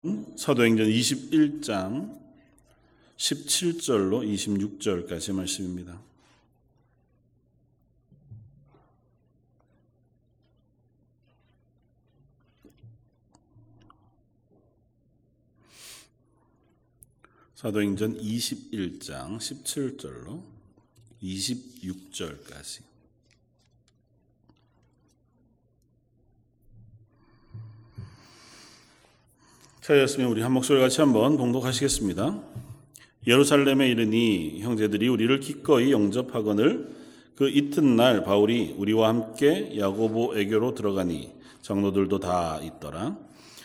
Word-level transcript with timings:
사도행전 0.00 0.86
21장 0.86 2.16
17절로 3.16 4.22
26절까지 4.24 5.32
말씀입니다. 5.32 6.00
사도행전 17.56 18.18
21장 18.18 19.38
17절로 19.38 20.44
26절까지 21.20 22.82
차였으면 29.88 30.28
우리 30.28 30.42
한 30.42 30.52
목소리 30.52 30.80
같이 30.80 31.00
한번 31.00 31.38
봉독하시겠습니다. 31.38 32.38
예루살렘에 33.26 33.88
이르니 33.88 34.60
형제들이 34.60 35.08
우리를 35.08 35.40
기꺼이 35.40 35.92
영접하거늘 35.92 36.90
그 37.34 37.48
이튿날 37.48 38.22
바울이 38.22 38.74
우리와 38.76 39.08
함께 39.08 39.78
야고보 39.78 40.38
애교로 40.38 40.74
들어가니 40.74 41.32
장로들도 41.62 42.20
다 42.20 42.60
있더라. 42.62 43.16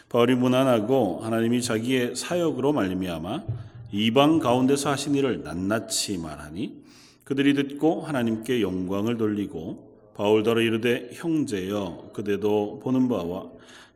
바울이 0.08 0.36
무난하고 0.36 1.20
하나님이 1.24 1.62
자기의 1.62 2.16
사역으로 2.16 2.72
말미암아 2.72 3.44
이방 3.92 4.40
가운데서 4.40 4.92
하신 4.92 5.16
일을 5.16 5.44
낱낱이 5.44 6.20
말하니 6.20 6.84
그들이 7.26 7.54
듣고 7.54 8.00
하나님께 8.00 8.62
영광을 8.62 9.18
돌리고 9.18 9.92
바울더러 10.16 10.62
이르되 10.62 11.10
형제여 11.12 12.12
그대도 12.14 12.80
보는 12.82 13.10
바와 13.10 13.52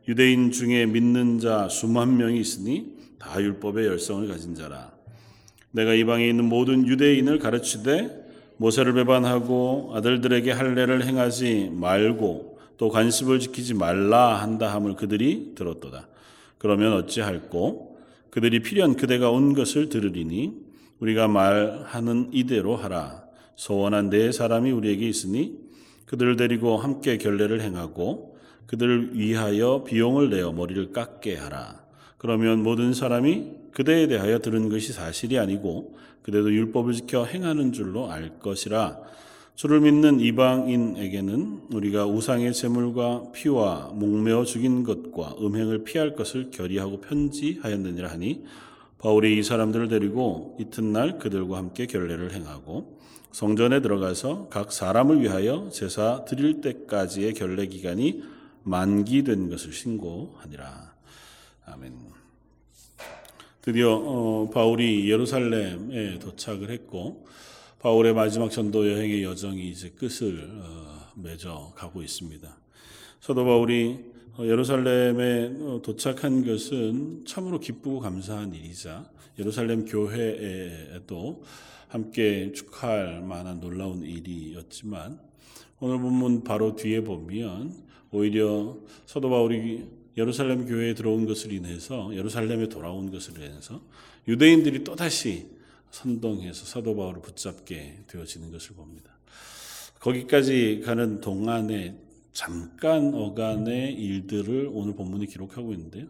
유대인 0.08 0.50
중에 0.50 0.86
믿는 0.86 1.38
자 1.38 1.68
수만 1.68 2.16
명이 2.16 2.40
있으니 2.40 2.96
다 3.18 3.40
율법의 3.40 3.86
열성을 3.86 4.26
가진 4.26 4.54
자라 4.54 4.90
내가 5.70 5.94
이방에 5.94 6.26
있는 6.26 6.46
모든 6.46 6.86
유대인을 6.86 7.38
가르치되 7.38 8.26
모세를 8.56 8.94
배반하고 8.94 9.92
아들들에게 9.94 10.50
할례를 10.50 11.04
행하지 11.04 11.70
말고 11.74 12.58
또 12.76 12.88
관습을 12.88 13.40
지키지 13.40 13.74
말라 13.74 14.36
한다 14.36 14.72
함을 14.72 14.94
그들이 14.94 15.52
들었도다. 15.54 16.08
그러면 16.58 16.92
어찌할꼬 16.94 17.98
그들이 18.30 18.60
필요한 18.62 18.96
그대가 18.96 19.30
온 19.30 19.54
것을 19.54 19.88
들으리니 19.88 20.54
우리가 21.00 21.28
말하는 21.28 22.30
이대로 22.32 22.76
하라. 22.76 23.24
소원한 23.56 24.10
네 24.10 24.30
사람이 24.30 24.70
우리에게 24.70 25.08
있으니 25.08 25.58
그들을 26.06 26.36
데리고 26.36 26.76
함께 26.76 27.18
결례를 27.18 27.60
행하고 27.60 28.37
그들을 28.68 29.10
위하여 29.14 29.82
비용을 29.84 30.30
내어 30.30 30.52
머리를 30.52 30.92
깎게 30.92 31.36
하라. 31.36 31.80
그러면 32.18 32.62
모든 32.62 32.92
사람이 32.92 33.52
그대에 33.72 34.06
대하여 34.06 34.38
들은 34.40 34.68
것이 34.68 34.92
사실이 34.92 35.38
아니고 35.38 35.96
그대도 36.22 36.52
율법을 36.52 36.92
지켜 36.92 37.24
행하는 37.24 37.72
줄로 37.72 38.10
알 38.10 38.38
것이라. 38.38 38.98
주를 39.54 39.80
믿는 39.80 40.20
이방인에게는 40.20 41.62
우리가 41.72 42.06
우상의 42.06 42.52
제물과 42.52 43.32
피와 43.32 43.92
목매어 43.94 44.44
죽인 44.44 44.84
것과 44.84 45.36
음행을 45.40 45.84
피할 45.84 46.14
것을 46.14 46.50
결의하고 46.50 47.00
편지하였느니라 47.00 48.10
하니 48.10 48.44
바울이 48.98 49.38
이 49.38 49.42
사람들을 49.42 49.88
데리고 49.88 50.56
이튿날 50.60 51.18
그들과 51.18 51.56
함께 51.56 51.86
결례를 51.86 52.34
행하고 52.34 52.98
성전에 53.32 53.80
들어가서 53.80 54.48
각 54.50 54.72
사람을 54.72 55.22
위하여 55.22 55.70
제사 55.72 56.24
드릴 56.26 56.60
때까지의 56.60 57.34
결례 57.34 57.66
기간이 57.66 58.22
만기된 58.62 59.50
것을 59.50 59.72
신고하니라. 59.72 60.94
아멘. 61.66 62.18
드디어 63.60 63.94
어, 63.94 64.50
바울이 64.50 65.10
예루살렘에 65.10 66.18
도착을 66.18 66.70
했고 66.70 67.26
바울의 67.80 68.14
마지막 68.14 68.50
전도 68.50 68.90
여행의 68.90 69.22
여정이 69.22 69.68
이제 69.68 69.90
끝을 69.90 70.48
어, 70.50 71.12
맺어 71.16 71.72
가고 71.76 72.02
있습니다. 72.02 72.56
사도 73.20 73.44
바울이 73.44 74.04
어, 74.38 74.44
예루살렘에 74.44 75.56
어, 75.60 75.80
도착한 75.82 76.44
것은 76.46 77.24
참으로 77.26 77.60
기쁘고 77.60 78.00
감사한 78.00 78.54
일이자 78.54 79.10
예루살렘 79.38 79.84
교회에도 79.84 81.42
함께 81.88 82.52
축하할 82.52 83.20
만한 83.22 83.60
놀라운 83.60 84.02
일이었지만 84.02 85.20
오늘 85.80 85.98
본문 85.98 86.44
바로 86.44 86.74
뒤에 86.74 87.02
보면 87.02 87.87
오히려 88.10 88.76
사도 89.06 89.30
바울이 89.30 89.86
예루살렘 90.16 90.66
교회에 90.66 90.94
들어온 90.94 91.26
것을 91.26 91.52
인해서 91.52 92.14
예루살렘에 92.14 92.68
돌아온 92.68 93.10
것을 93.10 93.36
인해서 93.36 93.80
유대인들이 94.26 94.84
또다시 94.84 95.46
선동해서 95.90 96.66
사도 96.66 96.96
바울을 96.96 97.22
붙잡게 97.22 98.04
되어지는 98.08 98.50
것을 98.50 98.74
봅니다. 98.74 99.12
거기까지 100.00 100.82
가는 100.84 101.20
동안에 101.20 101.96
잠깐 102.32 103.14
어간의 103.14 103.94
일들을 103.94 104.70
오늘 104.72 104.94
본문이 104.94 105.26
기록하고 105.26 105.72
있는데요. 105.72 106.06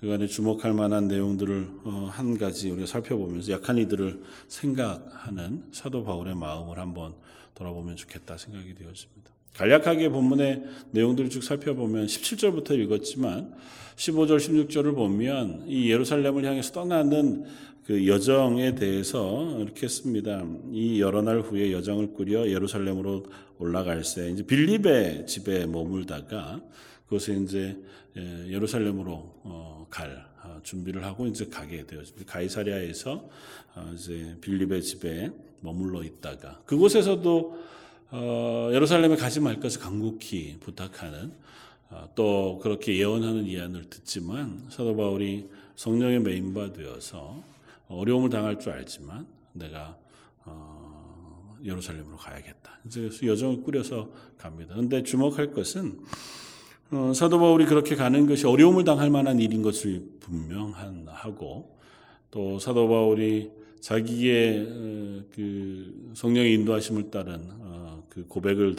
그간에 0.00 0.26
주목할 0.26 0.74
만한 0.74 1.08
내용들을 1.08 1.70
어, 1.84 2.10
한 2.12 2.36
가지 2.36 2.70
우리가 2.70 2.86
살펴보면서 2.86 3.52
약한 3.52 3.78
이들을 3.78 4.22
생각하는 4.48 5.64
사도 5.72 6.04
바울의 6.04 6.34
마음을 6.34 6.78
한번 6.78 7.14
돌아보면 7.54 7.96
좋겠다 7.96 8.36
생각이 8.36 8.74
되었습니다. 8.74 9.33
간략하게 9.54 10.08
본문의 10.08 10.62
내용들을 10.90 11.30
쭉 11.30 11.42
살펴보면 11.42 12.06
17절부터 12.06 12.78
읽었지만 12.78 13.54
15절, 13.96 14.38
16절을 14.38 14.94
보면 14.94 15.64
이 15.68 15.90
예루살렘을 15.90 16.44
향해서 16.44 16.72
떠나는 16.72 17.44
그 17.86 18.08
여정에 18.08 18.74
대해서 18.74 19.58
이렇게 19.60 19.86
씁니다. 19.88 20.44
이 20.72 21.00
여러 21.00 21.22
날 21.22 21.40
후에 21.40 21.70
여정을 21.70 22.14
꾸려 22.14 22.48
예루살렘으로 22.48 23.26
올라갈새 23.58 24.30
이제 24.30 24.42
빌립의 24.44 25.26
집에 25.26 25.66
머물다가 25.66 26.60
그것을 27.06 27.42
이제 27.42 27.76
예, 28.16 28.48
예루살렘으로 28.48 29.12
어, 29.42 29.86
갈 29.90 30.24
어, 30.42 30.60
준비를 30.62 31.04
하고 31.04 31.26
이제 31.26 31.46
가게 31.46 31.84
되었습니다. 31.84 32.32
가이사리아에서 32.32 33.28
어, 33.74 33.92
이제 33.94 34.36
빌립의 34.40 34.82
집에 34.82 35.30
머물러 35.60 36.02
있다가 36.02 36.62
그곳에서도 36.64 37.58
예루살렘에 38.72 39.16
가지 39.16 39.40
말 39.40 39.60
것을 39.60 39.80
강국히 39.80 40.56
부탁하는 40.60 41.32
또 42.14 42.58
그렇게 42.62 42.96
예언하는 42.96 43.46
예언을 43.46 43.90
듣지만 43.90 44.66
사도 44.68 44.96
바울이 44.96 45.48
성령의 45.76 46.20
메인바 46.20 46.72
되어서 46.72 47.42
어려움을 47.88 48.30
당할 48.30 48.58
줄 48.58 48.72
알지만 48.72 49.26
내가 49.52 49.96
어, 50.44 51.56
예루살렘으로 51.64 52.16
가야겠다. 52.16 52.78
이제 52.86 53.08
여정을 53.22 53.62
꾸려서 53.62 54.10
갑니다. 54.36 54.74
그런데 54.74 55.02
주목할 55.02 55.52
것은 55.52 56.00
어, 56.90 57.12
사도 57.14 57.38
바울이 57.38 57.64
그렇게 57.66 57.96
가는 57.96 58.26
것이 58.26 58.46
어려움을 58.46 58.84
당할 58.84 59.10
만한 59.10 59.40
일인 59.40 59.62
것을 59.62 60.04
분명하고 60.20 61.78
또 62.30 62.58
사도 62.58 62.88
바울이 62.88 63.50
자기의 63.84 64.66
어, 64.66 65.22
그 65.30 66.12
성령의 66.14 66.54
인도하심을 66.54 67.10
따른 67.10 67.42
어, 67.60 68.02
그 68.08 68.26
고백을 68.26 68.76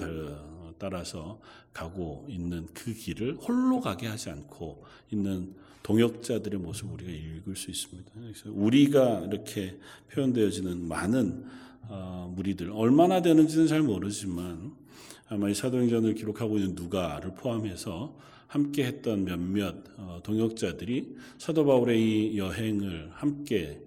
따라서 0.80 1.40
가고 1.72 2.26
있는 2.28 2.66
그 2.74 2.92
길을 2.92 3.36
홀로 3.36 3.80
가게 3.82 4.08
하지 4.08 4.32
않고 4.32 4.84
있는 5.12 5.54
동역자들의 5.84 6.60
모습을 6.60 6.94
우리가 6.94 7.12
읽을 7.12 7.56
수 7.56 7.70
있습니다. 7.70 8.12
그래서 8.16 8.50
우리가 8.52 9.28
이렇게 9.30 9.78
표현되어지는 10.12 10.88
많은 10.88 11.46
어, 11.84 12.34
무리들 12.36 12.72
얼마나 12.72 13.22
되는지는 13.22 13.68
잘 13.68 13.84
모르지만 13.84 14.74
아마 15.28 15.50
이 15.50 15.54
사도행전을 15.54 16.16
기록하고 16.16 16.58
있는 16.58 16.74
누가를 16.74 17.36
포함해서 17.36 18.18
함께 18.48 18.86
했던 18.86 19.24
몇몇 19.24 19.76
어, 19.98 20.22
동역자들이 20.24 21.16
사도 21.38 21.64
바울의 21.64 22.02
이 22.02 22.38
여행을 22.40 23.12
함께 23.12 23.82
어, 23.82 23.85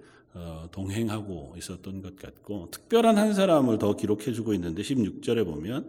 동행하고 0.70 1.54
있었던 1.58 2.02
것 2.02 2.16
같고 2.16 2.68
특별한 2.70 3.18
한 3.18 3.34
사람을 3.34 3.78
더 3.78 3.96
기록해 3.96 4.32
주고 4.32 4.54
있는데 4.54 4.82
16절에 4.82 5.44
보면 5.44 5.88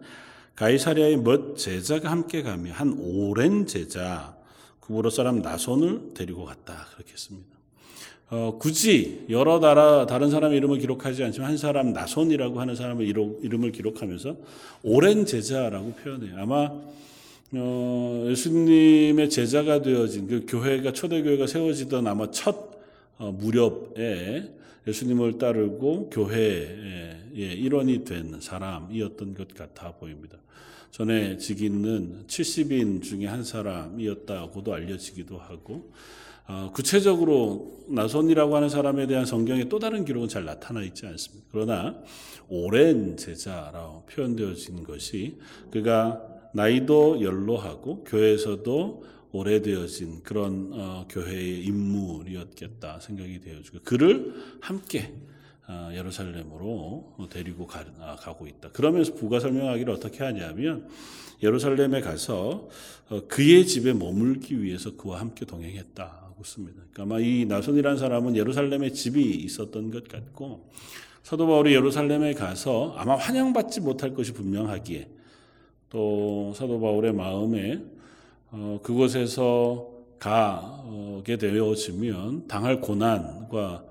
가이사리아의 0.56 1.18
멋 1.18 1.56
제자가 1.56 2.10
함께 2.10 2.42
가며 2.42 2.72
한 2.72 2.98
오랜 2.98 3.66
제자 3.66 4.36
구부로 4.80 5.08
사람 5.10 5.40
나손을 5.40 6.14
데리고 6.14 6.44
갔다 6.44 6.86
그렇게 6.94 7.12
했습니다. 7.12 7.48
어, 8.30 8.58
굳이 8.60 9.24
여러 9.28 9.58
나라 9.58 10.06
다른 10.06 10.30
사람 10.30 10.52
이름을 10.52 10.78
기록하지 10.78 11.24
않지만 11.24 11.50
한 11.50 11.56
사람 11.56 11.92
나손이라고 11.92 12.60
하는 12.60 12.76
사람의 12.76 13.08
이름을 13.08 13.72
기록하면서 13.72 14.36
오랜 14.82 15.26
제자라고 15.26 15.94
표현해요. 15.94 16.36
아마 16.38 16.70
어, 17.52 18.26
예수님의 18.28 19.30
제자가 19.30 19.82
되어진 19.82 20.28
그 20.28 20.46
교회가 20.46 20.92
초대교회가 20.92 21.48
세워지던 21.48 22.06
아마 22.06 22.30
첫 22.30 22.54
어, 22.54 22.79
무렵에 23.26 24.54
예수님을 24.86 25.38
따르고 25.38 26.10
교회의 26.10 27.30
일원이 27.34 28.04
된 28.04 28.40
사람이었던 28.40 29.34
것 29.34 29.54
같아 29.54 29.92
보입니다. 29.92 30.38
전에 30.90 31.36
지기는 31.36 32.24
70인 32.26 33.02
중에 33.02 33.26
한 33.26 33.44
사람이었다고도 33.44 34.74
알려지기도 34.74 35.38
하고 35.38 35.92
어, 36.48 36.72
구체적으로 36.74 37.84
나손이라고 37.86 38.56
하는 38.56 38.68
사람에 38.68 39.06
대한 39.06 39.24
성경의 39.24 39.68
또 39.68 39.78
다른 39.78 40.04
기록은 40.04 40.28
잘 40.28 40.44
나타나 40.44 40.82
있지 40.82 41.06
않습니다. 41.06 41.46
그러나 41.52 42.02
오랜 42.48 43.16
제자라고 43.16 44.06
표현되어진 44.06 44.82
것이 44.82 45.38
그가 45.70 46.20
나이도 46.52 47.22
연로하고 47.22 48.02
교회에서도 48.02 49.04
오래되어진 49.32 50.22
그런 50.22 50.70
어, 50.72 51.06
교회의 51.08 51.64
인물이었겠다 51.64 53.00
생각이 53.00 53.40
되어지고 53.40 53.78
그를 53.84 54.34
함께 54.60 55.12
어, 55.68 55.90
예루살렘으로 55.94 57.28
데리고 57.30 57.66
가, 57.66 57.84
고 58.34 58.48
있다. 58.48 58.70
그러면서 58.72 59.14
부가 59.14 59.38
설명하기를 59.38 59.92
어떻게 59.94 60.24
하냐면 60.24 60.88
예루살렘에 61.42 62.00
가서 62.00 62.68
어, 63.08 63.22
그의 63.28 63.66
집에 63.66 63.92
머물기 63.92 64.62
위해서 64.62 64.96
그와 64.96 65.20
함께 65.20 65.44
동행했다고 65.44 66.42
씁니다. 66.44 66.82
그러니까 66.92 67.02
아마 67.02 67.20
이 67.20 67.44
나손이라는 67.46 67.98
사람은 67.98 68.36
예루살렘에 68.36 68.90
집이 68.90 69.22
있었던 69.22 69.92
것 69.92 70.08
같고 70.08 70.68
사도 71.22 71.46
바울이 71.46 71.72
예루살렘에 71.74 72.34
가서 72.34 72.94
아마 72.96 73.14
환영받지 73.14 73.80
못할 73.80 74.14
것이 74.14 74.32
분명하기에 74.32 75.08
또 75.90 76.52
사도 76.56 76.80
바울의 76.80 77.12
마음에 77.12 77.74
어, 77.74 77.99
그곳에서 78.82 79.88
가게 80.18 81.36
되어지면 81.36 82.46
당할 82.48 82.80
고난과 82.80 83.84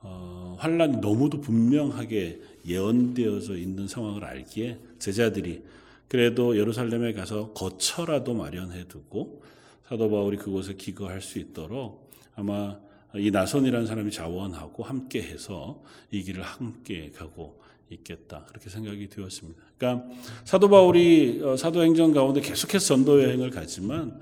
어, 0.00 0.56
환란이 0.58 0.98
너무도 0.98 1.40
분명하게 1.40 2.40
예언되어져 2.66 3.56
있는 3.56 3.88
상황을 3.88 4.24
알기에 4.24 4.78
제자들이 4.98 5.62
그래도 6.08 6.56
예루살렘에 6.58 7.12
가서 7.12 7.52
거처라도 7.52 8.34
마련해 8.34 8.88
두고 8.88 9.42
사도 9.88 10.10
바울이 10.10 10.36
그곳에 10.36 10.74
기거할 10.74 11.20
수 11.20 11.38
있도록 11.38 12.10
아마 12.34 12.78
이 13.14 13.30
나선이라는 13.30 13.86
사람이 13.86 14.10
자원하고 14.10 14.82
함께 14.82 15.22
해서 15.22 15.82
이 16.10 16.22
길을 16.22 16.42
함께 16.42 17.10
가고 17.10 17.60
있겠다. 17.90 18.44
그렇게 18.48 18.70
생각이 18.70 19.08
되었습니다. 19.08 19.60
그러니까 19.76 20.06
사도 20.44 20.68
바울이 20.68 21.40
어, 21.42 21.56
사도행전 21.56 22.12
가운데 22.12 22.40
계속해서 22.40 22.86
전도 22.86 23.22
여행을 23.22 23.50
가지만 23.50 24.20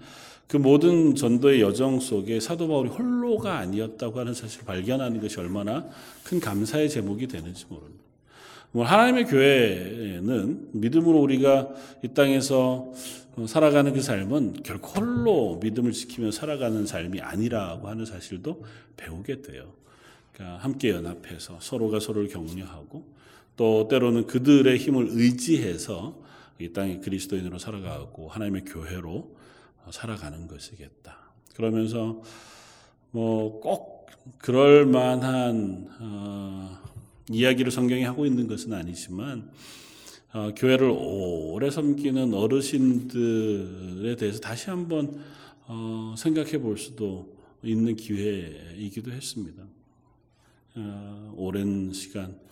그 0.48 0.56
모든 0.56 1.14
전도의 1.14 1.62
여정 1.62 2.00
속에 2.00 2.40
사도 2.40 2.68
바울이 2.68 2.90
홀로가 2.90 3.58
아니었다고 3.58 4.20
하는 4.20 4.34
사실을 4.34 4.66
발견하는 4.66 5.20
것이 5.20 5.38
얼마나 5.40 5.88
큰 6.24 6.40
감사의 6.40 6.90
제목이 6.90 7.26
되는지 7.26 7.66
모릅니다. 7.68 8.02
뭐 8.72 8.84
하나님의 8.84 9.26
교회는 9.26 10.68
믿음으로 10.72 11.20
우리가 11.20 11.68
이 12.02 12.08
땅에서 12.08 12.92
살아가는 13.46 13.92
그 13.92 14.02
삶은 14.02 14.62
결코 14.62 15.00
홀로 15.00 15.58
믿음을 15.62 15.92
지키며 15.92 16.30
살아가는 16.30 16.86
삶이 16.86 17.20
아니라고 17.20 17.88
하는 17.88 18.04
사실도 18.04 18.62
배우게 18.96 19.42
돼요. 19.42 19.72
그러니까 20.32 20.58
함께 20.58 20.90
연합해서 20.90 21.58
서로가 21.60 22.00
서로를 22.00 22.28
격려하고 22.28 23.04
또 23.56 23.88
때로는 23.88 24.26
그들의 24.26 24.76
힘을 24.78 25.08
의지해서 25.10 26.20
이 26.58 26.72
땅에 26.72 26.98
그리스도인으로 26.98 27.58
살아가고 27.58 28.28
하나님의 28.28 28.64
교회로 28.64 29.36
살아가는 29.90 30.46
것이겠다. 30.46 31.18
그러면서 31.54 32.22
뭐 33.10 33.60
꼭 33.60 34.02
그럴 34.38 34.86
만한 34.86 35.88
어, 36.00 36.78
이야기를 37.30 37.72
성경이 37.72 38.02
하고 38.04 38.26
있는 38.26 38.46
것은 38.46 38.72
아니지만 38.72 39.50
어, 40.32 40.52
교회를 40.56 40.90
오래 40.94 41.70
섬기는 41.70 42.32
어르신들에 42.32 44.16
대해서 44.16 44.40
다시 44.40 44.70
한번 44.70 45.20
어, 45.66 46.14
생각해 46.16 46.58
볼 46.58 46.78
수도 46.78 47.36
있는 47.62 47.96
기회이기도 47.96 49.12
했습니다. 49.12 49.62
어, 50.76 51.34
오랜 51.36 51.92
시간 51.92 52.30
어, 52.30 52.51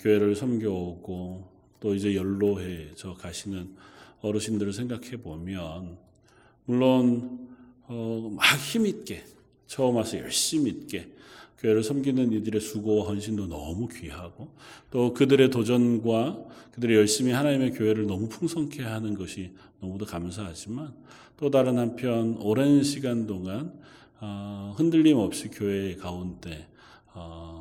교회를 0.00 0.34
섬겨오고 0.34 1.48
또 1.80 1.94
이제 1.94 2.14
연로해져 2.14 3.14
가시는 3.14 3.74
어르신들을 4.20 4.72
생각해 4.72 5.16
보면 5.22 5.96
물론 6.66 7.48
어, 7.86 8.30
막 8.32 8.44
힘있게 8.56 9.24
처음 9.66 9.96
와서 9.96 10.18
열심히 10.18 10.70
있게 10.70 11.08
교회를 11.58 11.82
섬기는 11.82 12.32
이들의 12.32 12.60
수고와 12.60 13.06
헌신도 13.06 13.46
너무 13.46 13.88
귀하고 13.88 14.48
또 14.90 15.12
그들의 15.12 15.50
도전과 15.50 16.44
그들의 16.72 16.96
열심히 16.96 17.32
하나님의 17.32 17.72
교회를 17.72 18.06
너무 18.06 18.28
풍성케 18.28 18.82
하는 18.82 19.14
것이 19.14 19.52
너무도 19.80 20.06
감사하지만 20.06 20.94
또 21.36 21.50
다른 21.50 21.78
한편 21.78 22.36
오랜 22.38 22.82
시간 22.82 23.26
동안 23.26 23.72
어, 24.20 24.74
흔들림 24.76 25.18
없이 25.18 25.48
교회 25.48 25.96
가운데 25.96 26.68
어, 27.12 27.59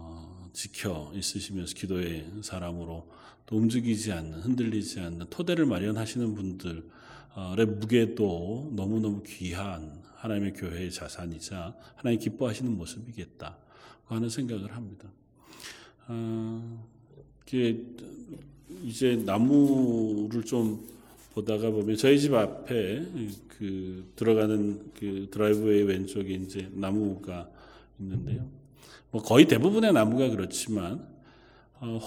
지켜 0.59 1.09
있으시면서 1.15 1.73
기도의 1.73 2.29
사람으로 2.41 3.07
또 3.45 3.55
움직이지 3.55 4.11
않는 4.11 4.39
흔들리지 4.41 4.99
않는 4.99 5.27
토대를 5.29 5.65
마련하시는 5.65 6.35
분들의 6.35 6.83
무게도 7.65 8.73
너무너무 8.75 9.23
귀한 9.23 10.03
하나님의 10.15 10.53
교회의 10.53 10.91
자산이자 10.91 11.77
하나님 11.95 12.19
기뻐하시는 12.19 12.75
모습이겠다 12.75 13.57
하는 14.07 14.29
생각을 14.29 14.75
합니다. 14.75 15.09
어, 16.09 16.89
이제 18.83 19.15
나무를 19.15 20.43
좀 20.43 20.85
보다가 21.35 21.71
보면 21.71 21.95
저희 21.95 22.19
집 22.19 22.33
앞에 22.33 23.05
그 23.47 24.11
들어가는 24.17 24.91
그 24.93 25.29
드라이브웨이 25.31 25.83
왼쪽에 25.83 26.33
이제 26.33 26.69
나무가 26.73 27.49
있는데요. 27.97 28.58
뭐 29.11 29.21
거의 29.21 29.45
대부분의 29.45 29.93
나무가 29.93 30.29
그렇지만 30.29 31.07
어, 31.79 31.99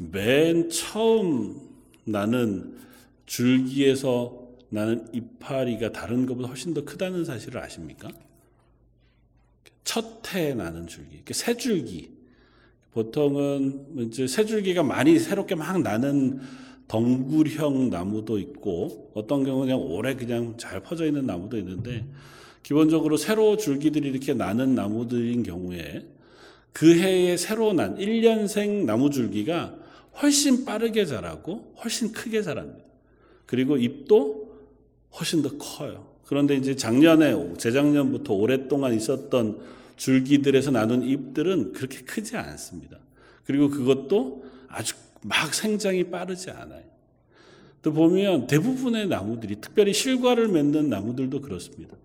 혹맨 0.00 0.70
처음 0.70 1.60
나는 2.04 2.78
줄기에서 3.26 4.46
나는 4.68 5.06
이파리가 5.12 5.92
다른 5.92 6.26
것보다 6.26 6.48
훨씬 6.48 6.74
더 6.74 6.84
크다는 6.84 7.24
사실을 7.24 7.60
아십니까? 7.60 8.08
첫해 9.84 10.54
나는 10.54 10.86
줄기, 10.86 11.22
새 11.32 11.56
줄기. 11.56 12.16
보통은 12.92 14.08
이제 14.08 14.26
새 14.26 14.46
줄기가 14.46 14.82
많이 14.82 15.18
새롭게 15.18 15.54
막 15.54 15.80
나는 15.82 16.40
덩굴형 16.88 17.90
나무도 17.90 18.38
있고 18.38 19.10
어떤 19.14 19.44
경우는 19.44 19.66
그냥 19.66 19.80
오래 19.80 20.14
그냥 20.14 20.54
잘 20.56 20.80
퍼져 20.82 21.04
있는 21.04 21.26
나무도 21.26 21.58
있는데 21.58 22.06
기본적으로 22.62 23.16
새로 23.16 23.56
줄기들이 23.56 24.08
이렇게 24.08 24.32
나는 24.34 24.74
나무들인 24.74 25.42
경우에 25.42 26.06
그 26.76 26.94
해에 26.94 27.38
새로 27.38 27.72
난 27.72 27.96
1년생 27.96 28.84
나무 28.84 29.08
줄기가 29.08 29.74
훨씬 30.20 30.66
빠르게 30.66 31.06
자라고 31.06 31.72
훨씬 31.82 32.12
크게 32.12 32.42
자랍니다. 32.42 32.84
그리고 33.46 33.78
잎도 33.78 34.54
훨씬 35.18 35.40
더 35.40 35.56
커요. 35.56 36.06
그런데 36.26 36.54
이제 36.54 36.76
작년에, 36.76 37.54
재작년부터 37.56 38.34
오랫동안 38.34 38.92
있었던 38.92 39.58
줄기들에서 39.96 40.70
나눈 40.70 41.02
잎들은 41.02 41.72
그렇게 41.72 42.00
크지 42.00 42.36
않습니다. 42.36 42.98
그리고 43.46 43.70
그것도 43.70 44.44
아주 44.68 44.96
막 45.22 45.54
생장이 45.54 46.10
빠르지 46.10 46.50
않아요. 46.50 46.84
또 47.80 47.94
보면 47.94 48.48
대부분의 48.48 49.08
나무들이 49.08 49.62
특별히 49.62 49.94
실과를 49.94 50.48
맺는 50.48 50.90
나무들도 50.90 51.40
그렇습니다. 51.40 51.96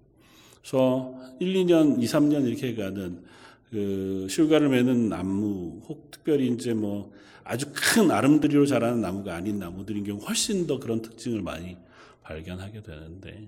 그래서 0.61 1.13
1, 1.41 1.55
2년, 1.55 2.01
2, 2.01 2.05
3년 2.05 2.47
이렇게 2.47 2.73
가는 2.73 3.29
그 3.71 4.27
실과를 4.29 4.67
맺는 4.67 5.09
나무, 5.09 5.81
혹 5.87 6.11
특별히 6.11 6.49
이제 6.49 6.73
뭐 6.73 7.13
아주 7.43 7.67
큰 7.73 8.11
아름드리로 8.11 8.65
자라는 8.65 9.01
나무가 9.01 9.35
아닌 9.35 9.59
나무들인 9.59 10.03
경우 10.03 10.19
훨씬 10.19 10.67
더 10.67 10.79
그런 10.79 11.01
특징을 11.01 11.41
많이 11.41 11.77
발견하게 12.21 12.83
되는데 12.83 13.47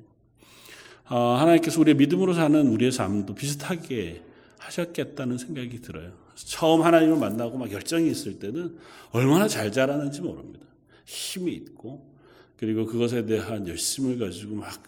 어, 1.10 1.36
하나님께서 1.40 1.80
우리의 1.82 1.96
믿음으로 1.96 2.34
사는 2.34 2.68
우리의 2.68 2.92
삶도 2.92 3.36
비슷하게 3.36 4.24
하셨겠다는 4.60 5.38
생각이 5.38 5.82
들어요. 5.82 6.14
처음 6.36 6.82
하나님을 6.82 7.18
만나고 7.18 7.58
막 7.58 7.72
열정이 7.72 8.10
있을 8.10 8.40
때는 8.40 8.78
얼마나 9.12 9.48
잘 9.50 9.72
자라는지 9.74 10.22
모릅니다. 10.22 10.66
힘이 11.06 11.54
있고 11.54 12.10
그리고 12.56 12.86
그것에 12.86 13.26
대한 13.26 13.68
열심을 13.68 14.18
가지고 14.18 14.56
막 14.56 14.82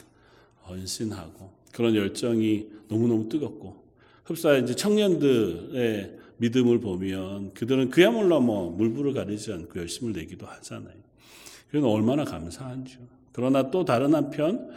헌신하고 0.68 1.52
그런 1.74 1.94
열정이 1.94 2.68
너무너무 2.88 3.28
뜨겁고 3.28 3.85
흡사 4.26 4.58
이제 4.58 4.76
청년들의 4.76 6.18
믿음을 6.38 6.80
보면 6.80 7.54
그들은 7.54 7.90
그야말로 7.90 8.42
뭐 8.42 8.70
물불을 8.72 9.14
가리지 9.14 9.54
않고 9.54 9.80
열심을 9.80 10.14
내기도 10.14 10.46
하잖아요. 10.46 10.96
그건 11.70 11.90
얼마나 11.90 12.26
감사한지요. 12.26 13.00
그러나 13.32 13.70
또 13.72 13.86
다른 13.86 14.14
한편 14.14 14.70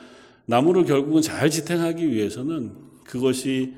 나무를 0.47 0.85
결국은 0.85 1.23
잘 1.23 1.51
지탱하기 1.51 2.11
위해서는 2.11 2.73
그것이 3.05 3.75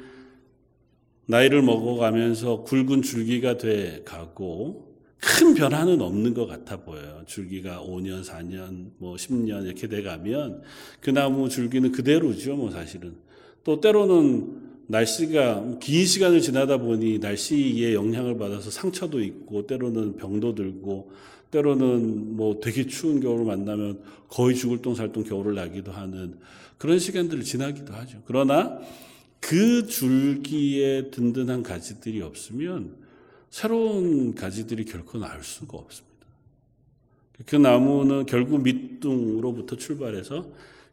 나이를 1.27 1.63
먹어가면서 1.63 2.63
굵은 2.65 3.03
줄기가 3.03 3.57
돼 3.57 4.03
가고 4.05 4.91
큰 5.19 5.55
변화는 5.55 6.01
없는 6.01 6.35
것 6.35 6.47
같아 6.47 6.79
보여요. 6.79 7.23
줄기가 7.27 7.83
5년, 7.83 8.25
4년, 8.25 8.91
뭐 8.99 9.17
10년 9.17 9.67
이렇게 9.67 9.87
돼 9.87 10.03
가면 10.03 10.63
그 11.01 11.11
나무 11.11 11.49
줄기는 11.49 11.93
그대로죠, 11.93 12.57
뭐 12.57 12.71
사실은. 12.71 13.15
또 13.63 13.81
때로는 13.81 14.60
날씨가 14.91 15.79
긴 15.79 16.05
시간을 16.05 16.41
지나다 16.41 16.77
보니 16.79 17.21
날씨에 17.21 17.95
영향을 17.95 18.37
받아서 18.37 18.73
상처도 18.73 19.21
있고 19.23 19.65
때로는 19.67 20.17
병도 20.17 20.57
들고 20.57 21.13
때로는 21.53 22.37
뭐 22.37 22.59
되게 22.61 22.87
추운 22.89 23.21
겨울을 23.21 23.45
만나면 23.45 24.01
거의 24.29 24.57
죽을 24.57 24.83
똥살똥 24.83 25.25
겨울을 25.25 25.55
나기도 25.55 25.93
하는 25.93 26.39
그런 26.77 26.99
시간들을 26.99 27.45
지나기도 27.45 27.93
하죠. 27.93 28.23
그러나 28.27 28.81
그 29.39 29.87
줄기에 29.87 31.11
든든한 31.11 31.63
가지들이 31.63 32.21
없으면 32.23 32.97
새로운 33.49 34.35
가지들이 34.35 34.87
결코 34.87 35.19
나올 35.19 35.45
수가 35.45 35.79
없습니다. 35.79 36.11
그 37.47 37.55
나무는 37.55 38.27
결국 38.27 38.63
밑둥으로부터 38.63 39.77
출발해서 39.77 40.49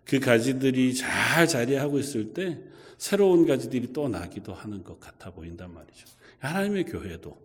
그 0.06 0.20
가지들이 0.20 0.94
잘 0.94 1.48
자리하고 1.48 1.98
있을 1.98 2.34
때 2.34 2.60
새로운 2.98 3.46
가지들이 3.46 3.94
또 3.94 4.08
나기도 4.08 4.54
하는 4.54 4.84
것 4.84 5.00
같아 5.00 5.32
보인단 5.32 5.74
말이죠. 5.74 6.06
하나님의 6.40 6.86
교회도 6.86 7.38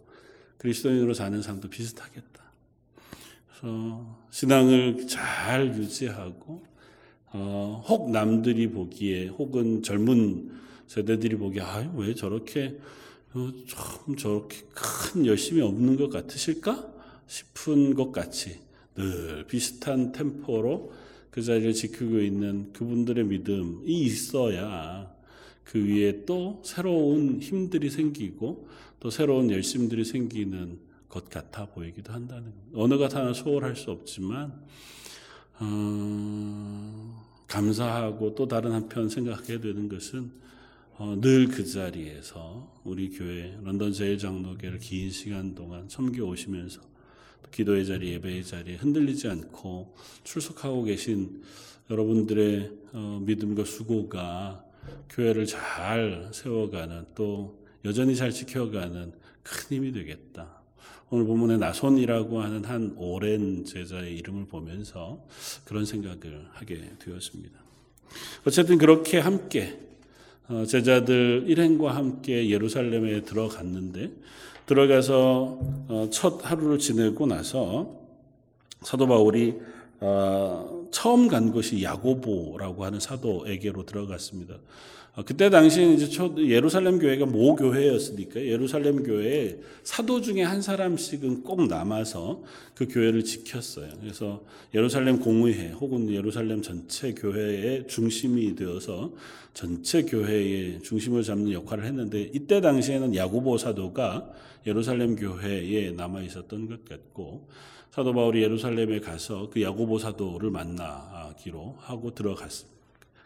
그리스도인으로 0.58 1.14
사는 1.14 1.40
삶도 1.42 1.68
비슷하겠다. 1.68 2.42
그래서 3.48 4.18
신앙을 4.30 5.06
잘 5.06 5.74
유지하고 5.76 6.62
어, 7.34 7.82
혹 7.88 8.10
남들이 8.10 8.70
보기에 8.70 9.28
혹은 9.28 9.82
젊은 9.82 10.52
세대들이 10.86 11.36
보기에 11.36 11.62
아, 11.62 11.92
왜 11.96 12.14
저렇게 12.14 12.78
어, 13.34 13.50
좀 13.66 14.16
저렇게 14.16 14.58
큰 14.74 15.26
열심이 15.26 15.60
없는 15.62 15.96
것 15.96 16.10
같으실까 16.10 16.92
싶은 17.26 17.94
것 17.94 18.12
같이 18.12 18.60
늘 18.94 19.46
비슷한 19.46 20.12
템포로 20.12 20.92
그 21.30 21.42
자리를 21.42 21.72
지키고 21.72 22.20
있는 22.20 22.72
그분들의 22.74 23.24
믿음이 23.24 23.86
있어야 23.86 25.10
그 25.64 25.78
위에 25.78 26.24
또 26.24 26.60
새로운 26.64 27.40
힘들이 27.40 27.90
생기고 27.90 28.68
또 29.00 29.10
새로운 29.10 29.50
열심들이 29.50 30.04
생기는 30.04 30.78
것 31.08 31.28
같아 31.28 31.66
보이기도 31.66 32.12
한다는 32.12 32.52
겁니다. 32.72 32.96
것 32.96 33.14
하나 33.14 33.32
소홀할 33.32 33.76
수 33.76 33.90
없지만 33.90 34.52
어, 35.60 37.24
감사하고 37.46 38.34
또 38.34 38.48
다른 38.48 38.72
한편 38.72 39.08
생각하게 39.08 39.60
되는 39.60 39.88
것은 39.88 40.30
어, 40.98 41.16
늘 41.20 41.48
그 41.48 41.64
자리에서 41.64 42.80
우리 42.84 43.10
교회 43.10 43.58
런던 43.62 43.92
제일장로교를 43.92 44.78
긴 44.78 45.10
시간 45.10 45.54
동안 45.54 45.88
섬겨 45.88 46.24
오시면서 46.24 46.80
기도의 47.50 47.86
자리, 47.86 48.12
예배의 48.12 48.44
자리에 48.44 48.76
흔들리지 48.76 49.28
않고 49.28 49.94
출석하고 50.24 50.84
계신 50.84 51.42
여러분들의 51.90 52.72
어, 52.92 53.20
믿음과 53.24 53.64
수고가 53.64 54.64
교회를 55.10 55.46
잘 55.46 56.28
세워가는 56.32 57.06
또 57.14 57.62
여전히 57.84 58.16
잘 58.16 58.30
지켜가는 58.30 59.12
큰 59.42 59.76
힘이 59.76 59.92
되겠다. 59.92 60.62
오늘 61.10 61.26
본문에 61.26 61.58
나손이라고 61.58 62.40
하는 62.40 62.64
한 62.64 62.94
오랜 62.96 63.64
제자의 63.64 64.16
이름을 64.16 64.46
보면서 64.46 65.22
그런 65.64 65.84
생각을 65.84 66.46
하게 66.52 66.80
되었습니다. 66.98 67.58
어쨌든 68.46 68.78
그렇게 68.78 69.18
함께 69.18 69.78
어, 70.48 70.64
제자들 70.66 71.44
일행과 71.46 71.94
함께 71.94 72.50
예루살렘에 72.50 73.22
들어갔는데 73.22 74.10
들어가서 74.66 75.58
어, 75.88 76.08
첫 76.10 76.40
하루를 76.42 76.78
지내고 76.78 77.26
나서 77.26 78.00
사도 78.80 79.06
바울이 79.06 79.54
어, 80.04 80.88
처음 80.90 81.28
간 81.28 81.52
곳이 81.52 81.80
야고보라고 81.84 82.84
하는 82.84 82.98
사도에게로 82.98 83.86
들어갔습니다. 83.86 84.56
어, 85.14 85.22
그때 85.24 85.48
당시 85.48 85.94
이제 85.94 86.08
예루살렘 86.38 86.98
교회가 86.98 87.26
모 87.26 87.54
교회였으니까 87.54 88.40
예루살렘 88.40 89.04
교회에 89.04 89.58
사도 89.84 90.20
중에 90.20 90.42
한 90.42 90.60
사람씩은 90.60 91.44
꼭 91.44 91.68
남아서 91.68 92.42
그 92.74 92.88
교회를 92.88 93.22
지켰어요. 93.22 93.90
그래서 94.00 94.42
예루살렘 94.74 95.20
공의회 95.20 95.70
혹은 95.70 96.10
예루살렘 96.10 96.62
전체 96.62 97.12
교회의 97.12 97.86
중심이 97.86 98.56
되어서 98.56 99.12
전체 99.54 100.02
교회의 100.02 100.82
중심을 100.82 101.22
잡는 101.22 101.52
역할을 101.52 101.84
했는데 101.84 102.28
이때 102.34 102.60
당시에는 102.60 103.14
야고보 103.14 103.56
사도가 103.56 104.32
예루살렘 104.66 105.14
교회에 105.14 105.92
남아 105.92 106.22
있었던 106.22 106.66
것 106.66 106.84
같고 106.86 107.46
사도 107.92 108.14
바울이 108.14 108.42
예루살렘에 108.42 109.00
가서 109.00 109.50
그 109.52 109.60
야고보 109.60 109.98
사도를 109.98 110.50
만나기로 110.50 111.76
하고 111.78 112.14
들어갔습니다. 112.14 112.80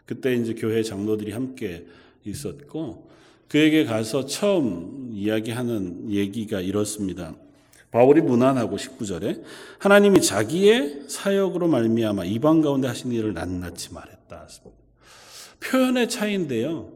그때 0.05 0.35
이제 0.35 0.55
교회 0.55 0.83
장로들이 0.83 1.31
함께 1.31 1.85
있었고 2.25 3.09
그에게 3.47 3.85
가서 3.85 4.25
처음 4.25 5.11
이야기하는 5.13 6.11
얘기가 6.11 6.59
이렇습니다. 6.59 7.33
바울이 7.91 8.19
무난하고 8.19 8.75
19절에 8.75 9.41
하나님이 9.79 10.21
자기의 10.21 11.03
사역으로 11.07 11.69
말미암아 11.69 12.25
이방 12.25 12.59
가운데 12.59 12.89
하신 12.89 13.13
일을 13.13 13.33
낱낱이 13.35 13.93
말했다. 13.93 14.49
표현의 15.61 16.09
차이인데요. 16.09 16.91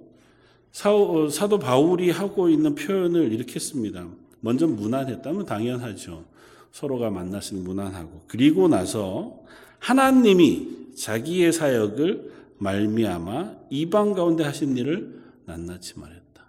어, 0.83 1.29
사도 1.29 1.57
바울이 1.57 2.09
하고 2.09 2.49
있는 2.49 2.75
표현을 2.75 3.31
이렇게 3.31 3.59
씁니다. 3.59 4.05
먼저 4.41 4.67
무난했다면 4.67 5.45
당연하죠. 5.45 6.30
서로가 6.71 7.09
만났으니 7.09 7.61
무난하고 7.61 8.23
그리고 8.27 8.67
나서 8.67 9.43
하나님이 9.79 10.95
자기의 10.95 11.51
사역을 11.51 12.31
말미암아 12.57 13.55
이방 13.69 14.13
가운데 14.13 14.43
하신 14.43 14.77
일을 14.77 15.21
낱낱이 15.45 15.99
말했다. 15.99 16.45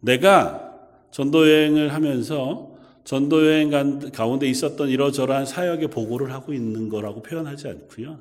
내가 0.00 0.72
전도 1.10 1.50
여행을 1.50 1.92
하면서 1.92 2.72
전도 3.04 3.46
여행 3.46 3.70
가운데 4.12 4.48
있었던 4.48 4.88
이러저러한 4.88 5.44
사역의 5.44 5.88
보고를 5.88 6.32
하고 6.32 6.52
있는 6.52 6.88
거라고 6.88 7.22
표현하지 7.22 7.68
않고요. 7.68 8.20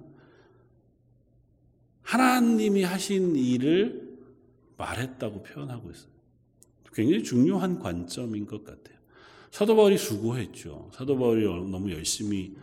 하나님이 2.02 2.84
하신 2.84 3.36
일을 3.36 4.18
말했다고 4.78 5.44
표현하고 5.44 5.92
있어요. 5.92 6.12
굉장히 6.94 7.24
중요한 7.24 7.80
관점인 7.80 8.46
것 8.46 8.66
같아요. 8.66 8.98
사도 9.52 9.76
바울이 9.76 9.98
수고했죠. 9.98 10.90
사도 10.94 11.18
바울이 11.18 11.44
너무 11.44 11.92
열심히 11.92 12.56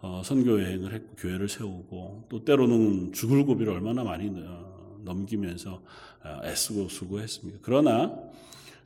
어, 0.00 0.22
선교 0.24 0.60
여행을 0.62 0.94
했고 0.94 1.16
교회를 1.16 1.48
세우고 1.48 2.26
또 2.28 2.44
때로는 2.44 3.12
죽을 3.12 3.44
고비를 3.44 3.72
얼마나 3.72 4.04
많이 4.04 4.28
어, 4.28 4.98
넘기면서 5.02 5.82
어, 6.24 6.40
애쓰고 6.44 6.88
수고했습니다. 6.88 7.58
그러나 7.62 8.16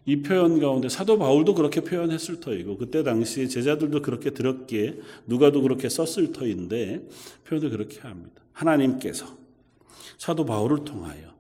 이 0.06 0.22
표현 0.22 0.58
가운데 0.58 0.88
사도 0.88 1.18
바울도 1.18 1.54
그렇게 1.54 1.82
표현했을 1.82 2.40
터이고 2.40 2.78
그때 2.78 3.02
당시 3.02 3.48
제자들도 3.48 4.00
그렇게 4.00 4.30
들었기에 4.30 4.98
누가도 5.26 5.60
그렇게 5.60 5.90
썼을 5.90 6.32
터인데 6.32 7.06
표현을 7.46 7.68
그렇게 7.68 8.00
합니다. 8.00 8.40
하나님께서 8.52 9.26
사도 10.16 10.46
바울을 10.46 10.84
통하여 10.84 11.34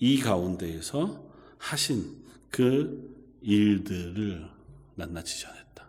이 0.00 0.18
가운데에서 0.18 1.24
하신 1.58 2.16
그 2.50 3.08
일들을 3.42 4.48
낱낱이 4.96 5.40
전했다. 5.40 5.86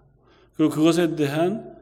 그리고 0.55 0.73
그것에 0.73 1.15
대한 1.15 1.75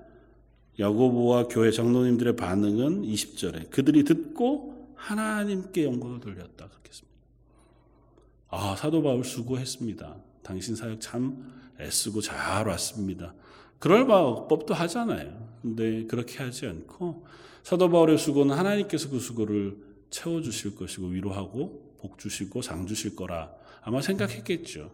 야고보와 0.80 1.48
교회 1.48 1.72
장로님들의 1.72 2.36
반응은 2.36 3.04
20절에 3.04 3.70
그들이 3.70 4.04
듣고 4.04 4.94
하나님께 4.96 5.84
영광을 5.84 6.20
돌렸다 6.20 6.68
그렇겠습니다. 6.68 7.18
아 8.50 8.76
사도 8.76 9.02
바울 9.02 9.24
수고했습니다. 9.24 10.16
당신 10.44 10.76
사역 10.76 11.02
참 11.02 11.54
애쓰고 11.80 12.22
잘 12.22 12.68
왔습니다. 12.68 13.34
그럴 13.80 14.06
법도 14.06 14.74
하잖아요. 14.74 15.58
근데 15.62 16.06
그렇게 16.06 16.44
하지 16.44 16.68
않고 16.68 17.26
사도 17.64 17.90
바울의 17.90 18.18
수고는 18.18 18.56
하나님께서 18.56 19.10
그 19.10 19.20
수고를 19.20 19.78
채워 20.10 20.42
주실 20.42 20.76
것이고 20.76 21.08
위로하고 21.08 21.96
복 22.00 22.18
주시고 22.18 22.62
상 22.62 22.86
주실 22.86 23.16
거라 23.16 23.52
아마 23.82 24.02
생각했겠죠. 24.02 24.92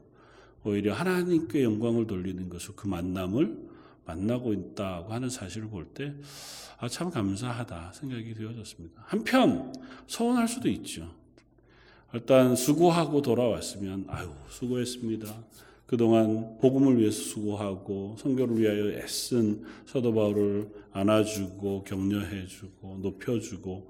오히려 0.67 0.93
하나님께 0.93 1.63
영광을 1.63 2.07
돌리는 2.07 2.49
것을 2.49 2.75
그 2.75 2.87
만남을 2.87 3.57
만나고 4.05 4.53
있다고 4.53 5.13
하는 5.13 5.29
사실을 5.29 5.69
볼 5.69 5.85
때, 5.85 6.13
아, 6.79 6.87
참 6.87 7.09
감사하다 7.09 7.93
생각이 7.93 8.33
되어졌습니다. 8.33 9.03
한편, 9.05 9.73
서운할 10.07 10.47
수도 10.47 10.69
있죠. 10.69 11.11
일단 12.13 12.55
수고하고 12.55 13.21
돌아왔으면, 13.21 14.05
아유, 14.07 14.29
수고했습니다. 14.49 15.43
그동안 15.85 16.57
복음을 16.59 16.99
위해서 16.99 17.21
수고하고 17.21 18.17
성교를 18.19 18.59
위하여 18.59 18.91
애쓴 18.99 19.63
사도 19.85 20.13
바울을 20.13 20.69
안아주고 20.91 21.85
격려해주고 21.85 22.99
높여주고 23.01 23.89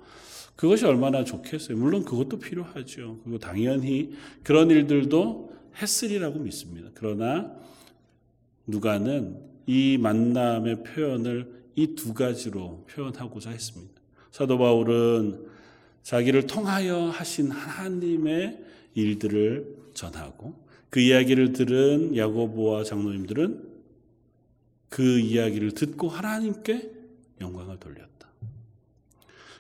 그것이 0.56 0.86
얼마나 0.86 1.24
좋겠어요. 1.24 1.76
물론 1.76 2.06
그것도 2.06 2.38
필요하죠. 2.38 3.20
그리고 3.24 3.40
당연히 3.40 4.14
그런 4.44 4.70
일들도 4.70 5.57
했으리라고 5.82 6.40
믿습니다. 6.40 6.90
그러나 6.94 7.52
누가는 8.66 9.40
이 9.66 9.98
만남의 9.98 10.84
표현을 10.84 11.58
이 11.78 11.94
두 11.96 12.14
가지로 12.14 12.84
표현하고자 12.90 13.52
했습니다. 13.52 13.94
사도 14.32 14.58
바울은 14.58 15.46
자기를 16.02 16.48
통하여 16.48 17.10
하신 17.10 17.52
하나님의 17.52 18.64
일들을 18.96 19.78
전하고 19.94 20.56
그 20.90 21.00
이야기를 21.00 21.54
들은 21.54 22.18
야고보와 22.18 22.84
장로님들은 22.84 23.78
그 24.90 25.20
이야기를 25.20 25.74
듣고 25.74 26.10
하나님께 26.10 26.92
영광을 27.42 27.78
돌렸다. 27.78 28.28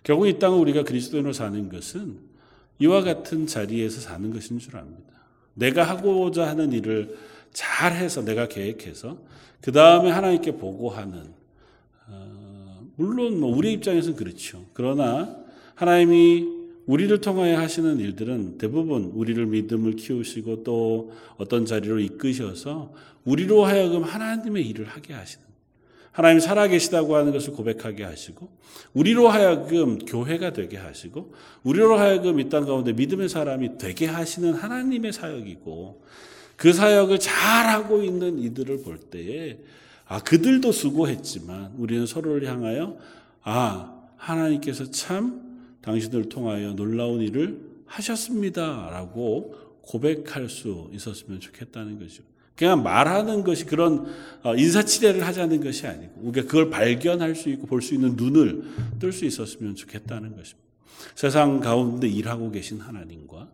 결국 0.03 0.27
이 0.27 0.39
땅을 0.39 0.57
우리가 0.57 0.83
그리스도인으로 0.83 1.33
사는 1.33 1.69
것은 1.69 2.19
이와 2.79 3.03
같은 3.03 3.45
자리에서 3.45 4.01
사는 4.01 4.31
것인 4.31 4.57
줄 4.57 4.77
압니다. 4.77 5.16
내가 5.57 5.83
하고자 5.83 6.47
하는 6.47 6.71
일을 6.71 7.17
잘 7.51 7.93
해서 7.93 8.23
내가 8.23 8.47
계획해서 8.47 9.17
그 9.61 9.71
다음에 9.71 10.11
하나님께 10.11 10.57
보고하는 10.57 11.23
어, 12.07 12.81
물론 12.95 13.39
뭐 13.39 13.55
우리 13.55 13.73
입장에서는 13.73 14.15
그렇죠. 14.15 14.65
그러나 14.73 15.35
하나님이 15.75 16.57
우리를 16.85 17.19
통하여 17.19 17.57
하시는 17.57 17.99
일들은 17.99 18.57
대부분 18.59 19.11
우리를 19.13 19.45
믿음을 19.45 19.95
키우시고 19.95 20.63
또 20.63 21.11
어떤 21.37 21.65
자리로 21.65 21.99
이끄셔서 21.99 22.93
우리로 23.25 23.65
하여금 23.65 24.03
하나님의 24.03 24.65
일을 24.67 24.85
하게 24.85 25.13
하시는 25.13 25.46
하나님 26.17 26.39
살아계시다고 26.39 27.15
하는 27.15 27.31
것을 27.31 27.53
고백하게 27.53 28.03
하시고 28.03 28.49
우리로 28.95 29.27
하여금 29.27 29.99
교회가 29.99 30.51
되게 30.51 30.75
하시고 30.75 31.35
우리로 31.61 31.95
하여금 31.95 32.39
이 32.39 32.49
땅 32.49 32.65
가운데 32.65 32.91
믿음의 32.91 33.29
사람이 33.29 33.77
되게 33.77 34.07
하시는 34.07 34.55
하나님의 34.55 35.13
사역이고 35.13 36.01
그 36.55 36.73
사역을 36.73 37.19
잘하고 37.19 38.01
있는 38.01 38.39
이들을 38.39 38.81
볼 38.81 38.97
때에 38.97 39.59
아 40.07 40.19
그들도 40.23 40.71
수고했지만 40.71 41.73
우리는 41.77 42.07
서로를 42.07 42.49
향하여 42.49 42.97
아 43.43 43.93
하나님께서 44.15 44.89
참 44.89 45.43
당신을 45.81 46.29
통하여 46.29 46.73
놀라운 46.73 47.21
일을 47.21 47.61
하셨습니다라고 47.85 49.53
고백할 49.83 50.49
수 50.49 50.89
있었으면 50.93 51.39
좋겠다는 51.41 51.99
거죠. 51.99 52.23
그냥 52.57 52.81
말하는 52.83 53.43
것이 53.43 53.65
그런 53.65 54.07
어, 54.43 54.55
인사치레를 54.55 55.25
하자는 55.25 55.63
것이 55.63 55.85
아니고 55.87 56.11
우리가 56.21 56.47
그걸 56.47 56.69
발견할 56.69 57.35
수 57.35 57.49
있고 57.49 57.67
볼 57.67 57.81
수 57.81 57.93
있는 57.93 58.15
눈을 58.15 58.63
뜰 58.99 59.11
수 59.13 59.25
있었으면 59.25 59.75
좋겠다는 59.75 60.35
것입니다. 60.35 60.67
세상 61.15 61.59
가운데 61.59 62.07
일하고 62.07 62.51
계신 62.51 62.79
하나님과 62.79 63.47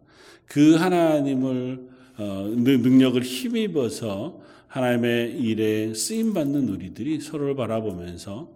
그 0.45 0.75
하나님을 0.75 1.89
어, 2.17 2.49
능력을 2.55 3.21
힘입어서 3.21 4.39
하나님의 4.67 5.39
일에 5.39 5.93
쓰임 5.93 6.33
받는 6.33 6.69
우리들이 6.69 7.19
서로를 7.19 7.55
바라보면서 7.55 8.49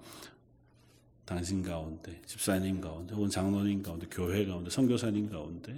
당신 1.27 1.61
가운데, 1.61 2.21
집사님 2.25 2.79
가운데, 2.79 3.13
혹은 3.13 3.29
장로님 3.29 3.83
가운데, 3.83 4.07
교회 4.09 4.45
가운데, 4.45 4.69
선교사님 4.69 5.29
가운데 5.29 5.77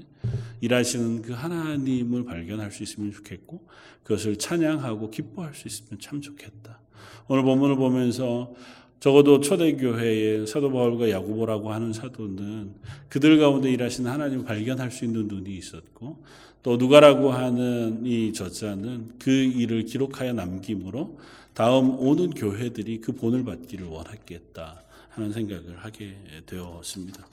일하시는 0.61 1.23
그 1.23 1.33
하나님을 1.33 2.23
발견할 2.23 2.71
수 2.71 2.83
있으면 2.83 3.11
좋겠고 3.11 3.59
그것을 4.03 4.35
찬양하고 4.35 5.09
기뻐할 5.09 5.55
수 5.55 5.67
있으면 5.67 5.99
참 5.99 6.21
좋겠다. 6.21 6.79
오늘 7.27 7.43
본문을 7.43 7.77
보면서 7.77 8.53
적어도 8.99 9.39
초대교회의 9.39 10.45
사도 10.45 10.71
바울과 10.71 11.09
야고보라고 11.09 11.71
하는 11.71 11.93
사도는 11.93 12.75
그들 13.07 13.39
가운데 13.39 13.71
일하시는 13.71 14.11
하나님을 14.11 14.45
발견할 14.45 14.91
수 14.91 15.03
있는 15.03 15.27
눈이 15.27 15.57
있었고 15.57 16.21
또 16.61 16.77
누가라고 16.77 17.31
하는 17.31 18.05
이 18.05 18.33
저자는 18.33 19.13
그 19.17 19.31
일을 19.31 19.85
기록하여 19.85 20.33
남김으로 20.33 21.17
다음 21.55 21.97
오는 21.99 22.29
교회들이 22.29 23.01
그 23.01 23.13
본을 23.13 23.45
받기를 23.45 23.87
원했겠다. 23.87 24.83
하는 25.19 25.33
생각을 25.33 25.77
하게 25.79 26.15
되었습니다. 26.45 27.27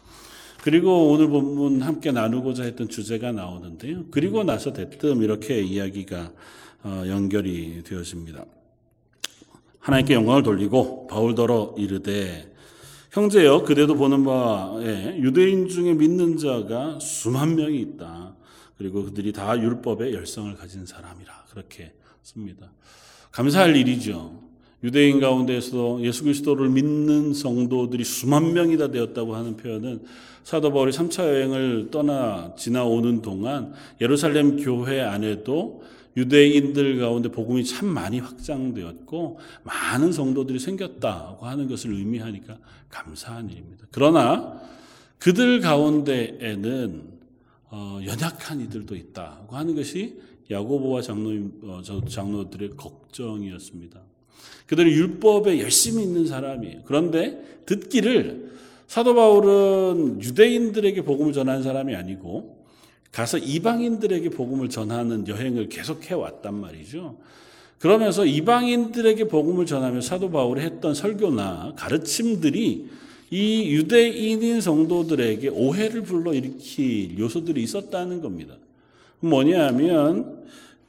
그리고 0.62 1.10
오늘 1.10 1.28
본문 1.28 1.82
함께 1.82 2.10
나누고자 2.10 2.64
했던 2.64 2.88
주제가 2.88 3.30
나오는데요. 3.32 4.04
그리고 4.10 4.42
나서 4.42 4.72
대뜸 4.72 5.22
이렇게 5.22 5.62
이야기가 5.62 6.32
어, 6.82 7.04
연결이 7.06 7.82
되어집니다. 7.84 8.44
하나님께 9.78 10.14
영광을 10.14 10.42
돌리고 10.42 11.06
바울더러 11.06 11.76
이르되 11.78 12.52
형제여 13.12 13.62
그대도 13.62 13.94
보는 13.94 14.24
바에 14.24 15.18
유대인 15.20 15.68
중에 15.68 15.94
믿는 15.94 16.36
자가 16.36 16.98
수만 17.00 17.54
명이 17.54 17.80
있다. 17.80 18.34
그리고 18.76 19.04
그들이 19.04 19.32
다 19.32 19.58
율법의 19.58 20.12
열성을 20.12 20.54
가진 20.56 20.84
사람이라 20.84 21.46
그렇게 21.50 21.94
씁니다. 22.22 22.72
감사할 23.30 23.76
일이죠. 23.76 24.45
유대인 24.86 25.18
가운데서 25.18 26.00
예수 26.02 26.22
그리스도를 26.22 26.68
믿는 26.68 27.34
성도들이 27.34 28.04
수만 28.04 28.52
명이 28.52 28.78
다 28.78 28.88
되었다고 28.88 29.34
하는 29.34 29.56
표현은 29.56 30.04
사도 30.44 30.72
바울이 30.72 30.92
3차 30.92 31.24
여행을 31.26 31.88
떠나 31.90 32.54
지나오는 32.56 33.20
동안 33.20 33.72
예루살렘 34.00 34.58
교회 34.58 35.00
안에도 35.00 35.82
유대인들 36.16 37.00
가운데 37.00 37.30
복음이 37.32 37.64
참 37.64 37.88
많이 37.88 38.20
확장되었고 38.20 39.40
많은 39.64 40.12
성도들이 40.12 40.60
생겼다고 40.60 41.46
하는 41.46 41.66
것을 41.68 41.92
의미하니까 41.92 42.56
감사한 42.88 43.50
일입니다. 43.50 43.86
그러나 43.90 44.60
그들 45.18 45.60
가운데에는 45.62 47.16
어, 47.70 47.98
연약한 48.04 48.60
이들도 48.60 48.94
있다고 48.94 49.56
하는 49.56 49.74
것이 49.74 50.20
야고보와 50.48 51.02
장로 51.02 51.50
어, 51.64 51.82
장로들의 51.82 52.76
걱정이었습니다. 52.76 54.00
그들은 54.66 54.90
율법에 54.90 55.60
열심히 55.60 56.02
있는 56.02 56.26
사람이에요. 56.26 56.80
그런데 56.84 57.40
듣기를 57.66 58.50
사도 58.86 59.14
바울은 59.14 60.22
유대인들에게 60.22 61.02
복음을 61.02 61.32
전하는 61.32 61.62
사람이 61.62 61.94
아니고 61.94 62.64
가서 63.12 63.38
이방인들에게 63.38 64.30
복음을 64.30 64.68
전하는 64.68 65.26
여행을 65.26 65.68
계속 65.68 66.10
해 66.10 66.14
왔단 66.14 66.54
말이죠. 66.54 67.16
그러면서 67.78 68.24
이방인들에게 68.24 69.28
복음을 69.28 69.66
전하며 69.66 70.00
사도 70.00 70.30
바울이 70.30 70.60
했던 70.62 70.94
설교나 70.94 71.74
가르침들이 71.76 72.88
이 73.30 73.72
유대인인 73.72 74.60
성도들에게 74.60 75.48
오해를 75.48 76.02
불러일으킬 76.02 77.18
요소들이 77.18 77.62
있었다는 77.62 78.20
겁니다. 78.20 78.54
뭐냐 79.20 79.66
하면 79.68 80.44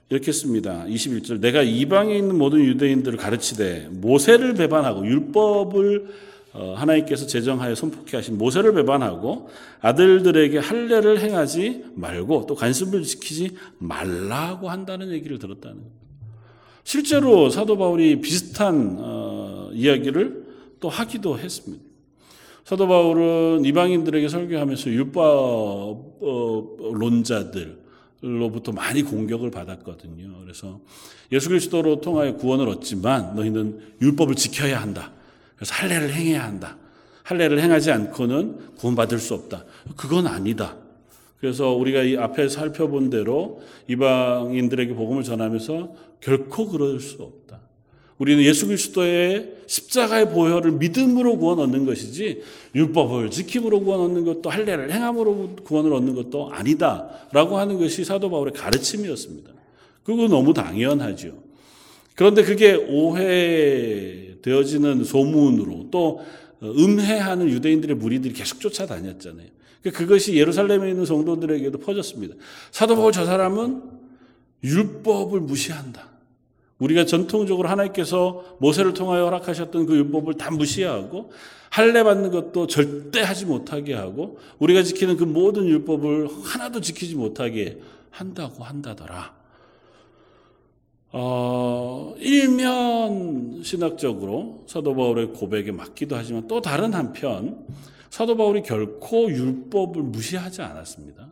이렇게 0.10 0.32
씁니다. 0.32 0.86
21절. 0.88 1.42
내가 1.42 1.62
이방에 1.62 2.16
있는 2.16 2.38
모든 2.38 2.64
유대인들을 2.64 3.18
가르치되 3.18 3.90
모세를 3.92 4.54
배반하고 4.54 5.06
율법을 5.06 6.28
어, 6.54 6.74
하나님께서 6.78 7.28
제정하여 7.28 7.76
손폭해 7.76 8.16
하신 8.18 8.38
모세를 8.38 8.74
배반하고 8.74 9.50
아들들에게 9.82 10.58
할례를 10.58 11.20
행하지 11.20 11.84
말고 11.96 12.46
또 12.48 12.56
관습을 12.56 13.04
지키지 13.04 13.58
말라고 13.80 14.70
한다는 14.70 15.12
얘기를 15.12 15.38
들었다는. 15.40 15.82
실제로 16.84 17.50
사도 17.50 17.78
바울이 17.78 18.22
비슷한 18.22 18.96
어, 19.00 19.70
이야기를 19.74 20.48
또 20.80 20.88
하기도 20.88 21.38
했습니다. 21.38 21.84
사도 22.64 22.88
바울은 22.88 23.66
이방인들에게 23.66 24.30
설교하면서 24.30 24.90
율법론자들 26.22 27.87
로부터 28.28 28.72
많이 28.72 29.04
공격을 29.04 29.52
받았거든요. 29.52 30.40
그래서 30.42 30.80
예수 31.32 31.50
그리스도로 31.50 32.02
통하여 32.02 32.36
구원을 32.36 32.68
얻지만 32.70 33.36
너희는 33.36 33.96
율법을 34.02 34.36
지켜야 34.36 34.82
한다. 34.82 35.12
그래서 35.56 35.74
할례를 35.74 36.14
행해야 36.14 36.44
한다. 36.44 36.78
할례를 37.24 37.60
행하지 37.60 37.92
않고는 37.92 38.76
구원받을 38.76 39.20
수 39.20 39.34
없다. 39.34 39.66
그건 39.96 40.28
아니다. 40.28 40.78
그래서 41.40 41.74
우리가 41.74 42.04
이 42.04 42.18
앞에 42.18 42.50
살펴본 42.50 43.10
대로 43.10 43.62
이방인들에게 43.88 44.94
복음을 44.96 45.24
전하면서 45.24 45.94
결코 46.22 46.68
그럴 46.70 47.00
수 47.00 47.22
없다. 47.22 47.60
우리는 48.18 48.44
예수 48.44 48.66
그리스도의 48.68 49.58
십자가의 49.68 50.30
보혈을 50.32 50.72
믿음으로 50.72 51.38
구원 51.38 51.60
얻는 51.60 51.86
것이지 51.86 52.42
율법을 52.74 53.30
지킴으로 53.30 53.82
구원 53.82 54.02
얻는 54.02 54.26
것도 54.26 54.50
할례를 54.50 54.92
행함으로 54.92 55.58
구원을 55.64 55.94
얻는 55.94 56.16
것도 56.16 56.52
아니다라고 56.52 57.58
하는 57.58 57.78
것이 57.78 58.04
사도 58.04 58.30
바울의 58.32 58.54
가르침이었습니다. 58.54 59.52
그거 60.04 60.28
너무 60.28 60.54
당연하죠. 60.54 61.34
그런데 62.16 62.44
그게 62.44 62.74
오해되어지는 62.74 64.34
소문으로 65.04 65.90
또 65.92 66.22
음해하는 66.64 67.50
유대인들의 67.50 67.98
무리들이 67.98 68.34
계속 68.34 68.60
쫓아다녔잖아요. 68.60 69.46
그것이 69.94 70.36
예루살렘에 70.36 70.90
있는 70.90 71.06
성도들에게도 71.06 71.78
퍼졌습니다. 71.80 72.34
사도 72.72 72.96
바울 72.96 73.12
저 73.12 73.26
사람은 73.26 73.84
율법을 74.64 75.42
무시한다. 75.42 76.17
우리가 76.80 77.06
전통적으로 77.06 77.70
하나님께서 77.70 78.58
모세를 78.60 78.94
통하여 78.94 79.26
허락하셨던 79.26 79.86
그 79.86 79.96
율법을 79.96 80.36
다 80.36 80.52
무시하고 80.52 81.32
할례 81.70 82.04
받는 82.04 82.32
것도 82.32 82.68
절대 82.68 83.22
하지 83.22 83.46
못하게 83.46 83.94
하고 83.94 84.38
우리가 84.60 84.84
지키는 84.84 85.18
그 85.18 85.24
모든 85.24 85.66
율법을 85.66 86.30
하나도 86.44 86.82
지키지 86.82 87.16
못하게 87.16 87.80
한다고 88.12 88.64
한다더라. 88.64 89.36
어, 91.12 92.16
일면 92.20 93.62
신학적으로 93.64 94.64
사도 94.68 94.96
바울의 94.96 95.34
고백에 95.34 95.72
맞기도 95.72 96.16
하지만 96.16 96.48
또 96.48 96.62
다른 96.62 96.94
한편 96.94 97.66
사도 98.10 98.36
바울이 98.36 98.62
결코 98.62 99.30
율법을 99.30 100.04
무시하지 100.04 100.62
않았습니다. 100.62 101.28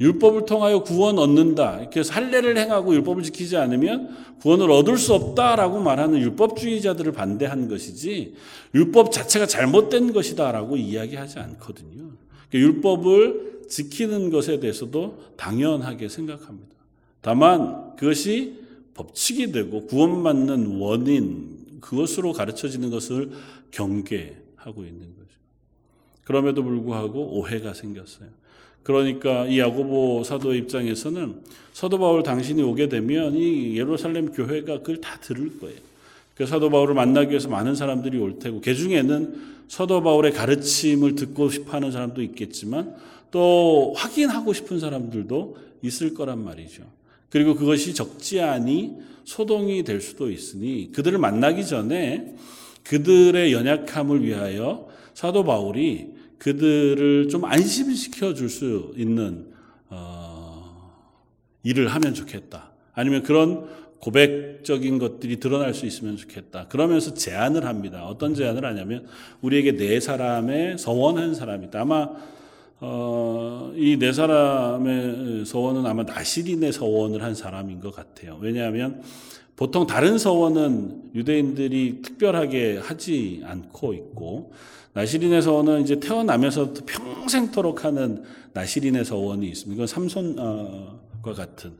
율법을 0.00 0.46
통하여 0.46 0.82
구원 0.82 1.18
얻는다. 1.18 1.80
이렇게 1.80 2.02
할례를 2.08 2.56
행하고 2.56 2.94
율법을 2.94 3.22
지키지 3.22 3.56
않으면 3.56 4.16
구원을 4.40 4.70
얻을 4.70 4.96
수 4.96 5.12
없다라고 5.12 5.80
말하는 5.80 6.18
율법주의자들을 6.20 7.12
반대한 7.12 7.68
것이지 7.68 8.34
율법 8.74 9.12
자체가 9.12 9.46
잘못된 9.46 10.12
것이다라고 10.12 10.78
이야기하지 10.78 11.38
않거든요. 11.40 12.12
그러니까 12.48 12.54
율법을 12.54 13.60
지키는 13.68 14.30
것에 14.30 14.58
대해서도 14.58 15.18
당연하게 15.36 16.08
생각합니다. 16.08 16.70
다만 17.20 17.94
그것이 17.96 18.58
법칙이 18.94 19.52
되고 19.52 19.86
구원받는 19.86 20.78
원인 20.78 21.60
그것으로 21.80 22.32
가르쳐지는 22.32 22.90
것을 22.90 23.30
경계하고 23.70 24.84
있는 24.84 25.14
거죠. 25.14 25.30
그럼에도 26.24 26.62
불구하고 26.62 27.38
오해가 27.38 27.74
생겼어요. 27.74 28.39
그러니까 28.82 29.46
이 29.46 29.58
야고보 29.58 30.24
사도의 30.24 30.58
입장에서는 30.60 31.34
사도 31.72 31.98
바울 31.98 32.22
당신이 32.22 32.62
오게 32.62 32.88
되면 32.88 33.34
이 33.34 33.76
예루살렘 33.76 34.32
교회가 34.32 34.78
그걸 34.78 35.00
다 35.00 35.18
들을 35.20 35.58
거예요. 35.58 35.76
그 36.34 36.46
사도 36.46 36.70
바울을 36.70 36.94
만나기 36.94 37.30
위해서 37.30 37.48
많은 37.48 37.74
사람들이 37.74 38.18
올 38.18 38.38
테고 38.38 38.60
그 38.62 38.74
중에는 38.74 39.60
사도 39.68 40.02
바울의 40.02 40.32
가르침을 40.32 41.14
듣고 41.14 41.50
싶어하는 41.50 41.92
사람도 41.92 42.22
있겠지만 42.22 42.94
또 43.30 43.92
확인하고 43.96 44.52
싶은 44.52 44.80
사람들도 44.80 45.56
있을 45.82 46.14
거란 46.14 46.42
말이죠. 46.42 46.82
그리고 47.28 47.54
그것이 47.54 47.94
적지 47.94 48.40
않이 48.40 48.94
소동이 49.24 49.84
될 49.84 50.00
수도 50.00 50.30
있으니 50.30 50.90
그들을 50.92 51.18
만나기 51.18 51.64
전에 51.64 52.34
그들의 52.82 53.52
연약함을 53.52 54.24
위하여 54.24 54.88
사도 55.14 55.44
바울이 55.44 56.08
그들을 56.40 57.28
좀 57.28 57.44
안심시켜 57.44 58.34
줄 58.34 58.48
수 58.48 58.92
있는 58.96 59.46
어, 59.88 60.90
일을 61.62 61.88
하면 61.88 62.14
좋겠다. 62.14 62.70
아니면 62.94 63.22
그런 63.22 63.68
고백적인 64.00 64.98
것들이 64.98 65.38
드러날 65.38 65.74
수 65.74 65.84
있으면 65.84 66.16
좋겠다. 66.16 66.68
그러면서 66.68 67.12
제안을 67.12 67.66
합니다. 67.66 68.06
어떤 68.06 68.34
제안을 68.34 68.64
하냐면 68.64 69.06
우리에게 69.42 69.76
네 69.76 70.00
사람의 70.00 70.78
서원한 70.78 71.34
사람이 71.34 71.66
있다. 71.66 71.82
아마 71.82 72.08
어, 72.80 73.72
이 73.76 73.98
네 73.98 74.10
사람의 74.14 75.44
서원은 75.44 75.84
아마 75.84 76.02
나시린의 76.04 76.72
서원을 76.72 77.22
한 77.22 77.34
사람인 77.34 77.80
것 77.80 77.94
같아요. 77.94 78.38
왜냐하면 78.40 79.02
보통 79.56 79.86
다른 79.86 80.16
서원은 80.16 81.10
유대인들이 81.14 82.00
특별하게 82.02 82.78
하지 82.78 83.42
않고 83.44 83.92
있고 83.92 84.52
나시린의 85.00 85.40
서원은 85.40 85.82
이제 85.82 85.98
태어나면서 85.98 86.74
평생토록 86.84 87.84
하는 87.86 88.22
나시린의 88.52 89.06
서원이 89.06 89.48
있습니다. 89.48 89.74
이건 89.74 89.86
삼손과 89.86 91.32
같은 91.34 91.72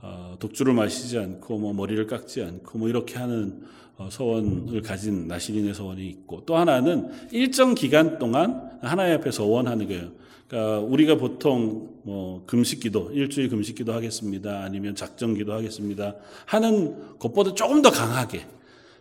어, 0.00 0.36
독주를 0.38 0.72
마시지 0.72 1.18
않고 1.18 1.58
뭐 1.58 1.74
머리를 1.74 2.06
깎지 2.06 2.42
않고 2.42 2.78
뭐 2.78 2.88
이렇게 2.88 3.16
하는 3.18 3.62
어, 3.98 4.08
서원을 4.10 4.80
가진 4.80 5.28
나시린의 5.28 5.74
서원이 5.74 6.06
있고 6.08 6.44
또 6.46 6.56
하나는 6.56 7.10
일정 7.32 7.74
기간 7.74 8.18
동안 8.18 8.70
하나님 8.80 9.18
앞에 9.18 9.30
서원하는 9.30 9.86
거예요. 9.86 10.12
그러니까 10.48 10.80
우리가 10.80 11.16
보통 11.16 11.90
뭐 12.02 12.44
금식기도 12.46 13.10
일주일 13.12 13.50
금식기도 13.50 13.92
하겠습니다. 13.92 14.62
아니면 14.62 14.94
작정기도 14.94 15.52
하겠습니다. 15.52 16.14
하는 16.46 17.18
것보다 17.18 17.52
조금 17.52 17.82
더 17.82 17.90
강하게 17.90 18.46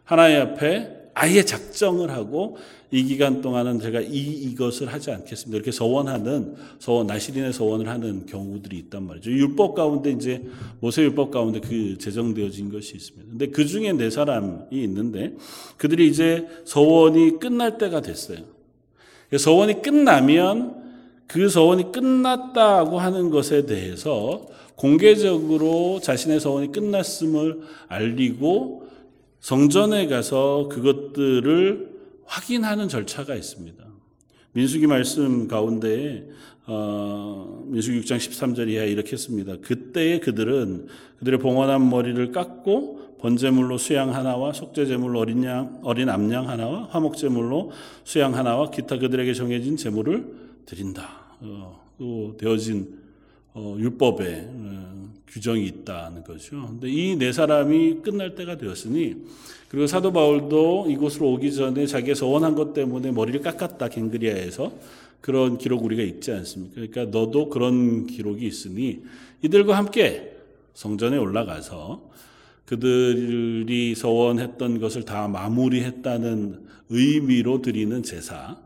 하나님 0.04 0.42
앞에 0.42 1.03
아예 1.14 1.44
작정을 1.44 2.12
하고 2.12 2.58
이 2.92 3.04
기간 3.04 3.42
동안은 3.42 3.80
제가 3.80 4.02
이 4.02 4.18
이것을 4.18 4.94
하지 4.94 5.12
않겠습니다. 5.12 5.56
이렇게 5.56 5.72
서원하는 5.72 6.56
서원 6.80 7.08
나시린의 7.08 7.54
서원을 7.54 7.88
하는 7.88 8.26
경우들이 8.26 8.78
있단 8.78 9.04
말이죠. 9.04 9.32
율법 9.32 9.74
가운데 9.76 10.12
이제 10.12 10.44
모세 10.80 11.02
율법 11.04 11.32
가운데 11.32 11.60
그 11.60 11.98
제정되어진 11.98 12.72
것이 12.72 12.96
있습니다. 12.96 13.30
근데 13.32 13.48
그 13.48 13.66
중에 13.66 13.94
네 13.94 14.10
사람이 14.10 14.66
있는데 14.72 15.34
그들이 15.78 16.08
이제 16.08 16.48
서원이 16.66 17.40
끝날 17.40 17.78
때가 17.78 18.02
됐어요. 18.02 18.40
서원이 19.36 19.82
끝나면 19.82 20.84
그 21.26 21.50
서원이 21.50 21.92
끝났다고 21.92 23.00
하는 23.00 23.32
것에 23.32 23.66
대해서 23.66 24.46
공개적으로 24.76 26.00
자신의 26.00 26.40
서원이 26.40 26.72
끝났음을 26.72 27.62
알리고 27.88 28.83
성전에 29.44 30.08
가서 30.08 30.70
그것들을 30.72 31.92
확인하는 32.24 32.88
절차가 32.88 33.36
있습니다. 33.36 33.84
민수기 34.54 34.88
말씀 34.88 35.50
가운데 35.50 36.30
어, 36.66 37.62
민수기 37.66 38.00
6장 38.00 38.16
13절 38.16 38.70
이하 38.70 38.86
이렇게 38.86 39.18
씁니다. 39.18 39.58
그때에 39.62 40.22
그들은 40.22 40.88
그들의 41.20 41.40
봉헌한 41.40 41.90
머리를 41.90 42.32
깎고 42.32 43.18
번제물로 43.20 43.78
수양 43.78 44.16
하나와 44.16 44.54
속죄제물로 44.54 45.20
어린 45.20 45.44
양 45.44 45.78
어린 45.84 46.08
암양 46.08 46.48
하나와 46.48 46.88
화목제물로 46.92 47.72
수양 48.06 48.36
하나와 48.36 48.70
기타 48.70 48.98
그들에게 48.98 49.34
정해진 49.34 49.76
제물을 49.76 50.26
드린다. 50.66 51.10
어, 51.42 51.82
또 51.98 52.38
되어진 52.38 52.98
어, 53.54 53.76
율법에 53.78 54.48
어, 54.48 55.03
규정이 55.28 55.66
있다는 55.66 56.24
거죠. 56.24 56.68
근데 56.68 56.90
이 56.90 57.16
네 57.18 57.32
사람이 57.32 58.02
끝날 58.04 58.36
때가 58.36 58.58
되었으니 58.58 59.16
그리고 59.70 59.88
사도 59.88 60.12
바울도 60.14 60.88
이곳으로 60.90 61.32
오기 61.34 61.54
전에 61.54 61.86
자기가 61.88 62.14
서원한 62.16 62.54
것 62.56 62.74
때문에 62.74 63.12
머리를 63.12 63.42
깎았다 63.42 63.88
갱그리아에서 63.90 64.72
그런 65.22 65.58
기록 65.58 65.84
우리가 65.84 66.04
있지 66.04 66.32
않습니까? 66.32 66.76
그러니까 66.76 67.06
너도 67.06 67.50
그런 67.50 68.06
기록이 68.06 68.46
있으니 68.46 69.02
이들과 69.42 69.76
함께 69.78 70.36
성전에 70.74 71.18
올라가서 71.18 72.12
그들이 72.66 73.96
서원했던 73.96 74.80
것을 74.80 75.04
다 75.04 75.28
마무리했다는 75.28 76.62
의미로 76.90 77.62
드리는 77.62 78.04
제사, 78.04 78.58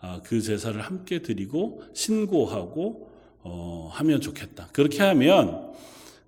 아, 0.00 0.20
그 0.24 0.40
제사를 0.40 0.80
함께 0.80 1.20
드리고 1.20 1.82
신고하고 1.92 3.08
어, 3.42 3.90
하면 3.92 4.20
좋겠다. 4.20 4.68
그렇게 4.72 5.02
하면 5.02 5.70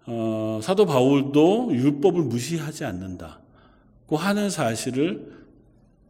어, 0.06 0.60
사도 0.62 0.86
바울도 0.86 1.70
율법을 1.72 2.22
무시하지 2.22 2.84
않는다고 2.84 4.16
하는 4.16 4.50
사실을 4.50 5.42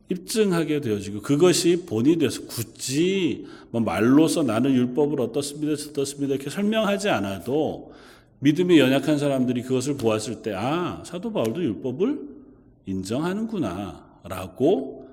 입증하게 0.08 0.80
되어지고 0.80 1.22
그것이 1.22 1.84
본이 1.86 2.18
돼서 2.18 2.42
굳이 2.46 3.46
뭐 3.70 3.80
말로서 3.80 4.42
나는 4.42 4.72
율법을 4.72 5.20
어떻습니다, 5.20 5.72
어떻습니다 5.72 6.34
이렇게 6.34 6.50
설명하지 6.50 7.08
않아도 7.08 7.92
믿음이 8.40 8.78
연약한 8.78 9.18
사람들이 9.18 9.62
그것을 9.62 9.96
보았을 9.96 10.42
때 10.42 10.52
아, 10.54 11.02
사도 11.06 11.32
바울도 11.32 11.62
율법을 11.62 12.20
인정하는구나 12.86 14.04
라고 14.24 15.08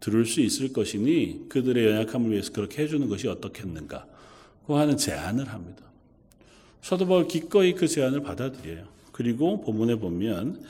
들을 0.00 0.24
수 0.26 0.40
있을 0.40 0.72
것이니 0.72 1.46
그들의 1.48 1.86
연약함을 1.86 2.30
위해서 2.30 2.52
그렇게 2.52 2.82
해주는 2.82 3.08
것이 3.08 3.26
어떻겠는가. 3.26 4.06
고 4.66 4.76
하는 4.76 4.96
제안을 4.96 5.48
합니다. 5.48 5.82
사도 6.84 7.06
바울 7.06 7.26
기꺼이 7.26 7.72
그 7.72 7.88
제안을 7.88 8.20
받아들여요. 8.20 8.84
그리고 9.10 9.62
본문에 9.62 9.94
보면 9.94 10.62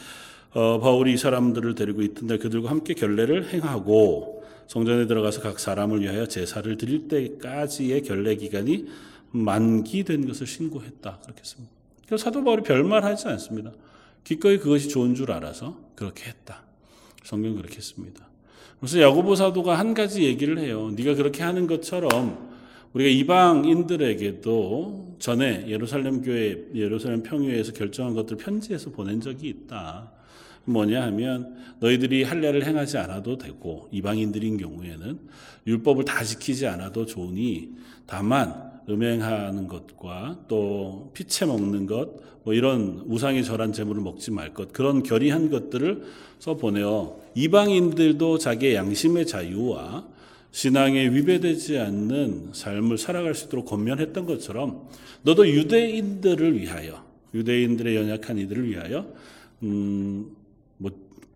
어, 0.52 0.78
바울이 0.78 1.14
이 1.14 1.16
사람들을 1.16 1.74
데리고 1.74 2.02
이튿날 2.02 2.38
그들과 2.38 2.70
함께 2.70 2.94
결례를 2.94 3.52
행하고 3.52 4.44
성전에 4.68 5.08
들어가서 5.08 5.40
각 5.40 5.58
사람을 5.58 6.02
위하여 6.02 6.26
제사를 6.26 6.76
드릴 6.76 7.08
때까지의 7.08 8.02
결례 8.02 8.36
기간이 8.36 8.86
만기된 9.32 10.28
것을 10.28 10.46
신고했다. 10.46 11.18
그렇게 11.24 11.42
씁니다. 11.42 11.72
그래서 12.06 12.22
사도 12.22 12.44
바울이 12.44 12.62
별말하지 12.62 13.26
않습니다. 13.26 13.72
기꺼이 14.22 14.58
그것이 14.58 14.88
좋은 14.90 15.16
줄 15.16 15.32
알아서 15.32 15.76
그렇게 15.96 16.26
했다. 16.26 16.62
성경 17.24 17.56
그렇게 17.56 17.80
씁니다. 17.80 18.28
그래서 18.78 19.00
야고보 19.00 19.34
사도가 19.34 19.80
한 19.80 19.94
가지 19.94 20.22
얘기를 20.22 20.60
해요. 20.60 20.92
네가 20.94 21.16
그렇게 21.16 21.42
하는 21.42 21.66
것처럼 21.66 22.54
우리가 22.92 23.10
이방인들에게도 23.10 25.03
전에 25.18 25.66
예루살렘 25.68 26.22
교회, 26.22 26.66
예루살렘 26.74 27.22
평유에서 27.22 27.72
결정한 27.72 28.14
것들 28.14 28.36
편지해서 28.36 28.90
보낸 28.90 29.20
적이 29.20 29.48
있다. 29.48 30.12
뭐냐 30.66 31.02
하면 31.02 31.56
너희들이 31.80 32.24
할례를 32.24 32.64
행하지 32.64 32.98
않아도 32.98 33.36
되고 33.36 33.88
이방인들인 33.90 34.56
경우에는 34.56 35.18
율법을 35.66 36.04
다 36.04 36.24
지키지 36.24 36.66
않아도 36.66 37.04
좋으니 37.04 37.70
다만 38.06 38.72
음행하는 38.88 39.68
것과 39.68 40.44
또 40.48 41.10
피채 41.14 41.46
먹는 41.46 41.86
것, 41.86 42.10
뭐 42.44 42.52
이런 42.52 43.02
우상이 43.06 43.42
절한 43.42 43.72
재물을 43.72 44.02
먹지 44.02 44.30
말 44.30 44.52
것, 44.52 44.72
그런 44.72 45.02
결의한 45.02 45.50
것들을 45.50 46.02
써 46.38 46.56
보내어 46.56 47.18
이방인들도 47.34 48.38
자기의 48.38 48.74
양심의 48.74 49.26
자유와 49.26 50.06
신앙에 50.54 51.08
위배되지 51.08 51.80
않는 51.80 52.50
삶을 52.52 52.96
살아갈 52.96 53.34
수 53.34 53.46
있도록 53.46 53.66
권면했던 53.66 54.24
것처럼 54.24 54.88
너도 55.22 55.48
유대인들을 55.48 56.60
위하여 56.60 57.04
유대인들의 57.34 57.96
연약한 57.96 58.38
이들을 58.38 58.70
위하여 58.70 59.12
음, 59.64 60.30
뭐 60.76 60.92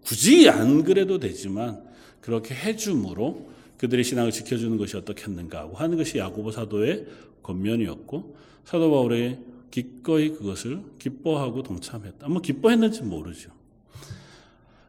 굳이 0.07 0.49
안 0.49 0.85
그래도 0.85 1.19
되지만 1.19 1.83
그렇게 2.21 2.55
해줌으로 2.55 3.49
그들의 3.79 4.05
신앙을 4.05 4.31
지켜주는 4.31 4.77
것이 4.77 4.97
어떻겠는가 4.97 5.63
하고 5.63 5.77
하는 5.77 5.97
것이 5.97 6.19
야고보 6.19 6.53
사도의 6.53 7.07
권면이었고 7.43 8.37
사도 8.65 8.89
바울이 8.89 9.37
기꺼이 9.73 10.29
그것을 10.31 10.81
기뻐하고 11.01 11.65
동참했다. 11.65 12.29
뭐 12.29 12.41
기뻐했는지 12.41 13.03
모르죠. 13.03 13.51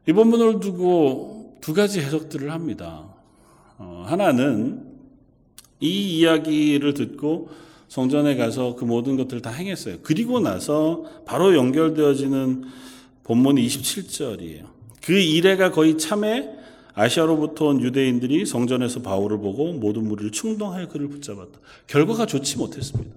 이 0.07 0.13
본문을 0.13 0.59
두고 0.59 1.57
두 1.61 1.73
가지 1.73 1.99
해석들을 1.99 2.51
합니다. 2.51 3.08
어, 3.79 4.03
하나는 4.05 4.83
이 5.79 6.19
이야기를 6.19 6.93
듣고 6.93 7.49
성전에 7.87 8.35
가서 8.35 8.75
그 8.75 8.85
모든 8.85 9.15
것들을 9.15 9.41
다 9.41 9.49
행했어요. 9.49 9.97
그리고 10.03 10.39
나서 10.39 11.03
바로 11.25 11.55
연결되어지는 11.55 12.65
본문이 13.23 13.65
27절이에요. 13.65 14.65
그 15.01 15.13
이래가 15.13 15.71
거의 15.71 15.97
참에 15.97 16.49
아시아로부터 16.93 17.67
온 17.67 17.81
유대인들이 17.81 18.45
성전에서 18.45 19.01
바울을 19.01 19.37
보고 19.39 19.71
모든 19.71 20.03
무리를 20.03 20.31
충동하여 20.31 20.89
그를 20.89 21.07
붙잡았다. 21.07 21.59
결과가 21.87 22.25
좋지 22.25 22.57
못했습니다. 22.57 23.15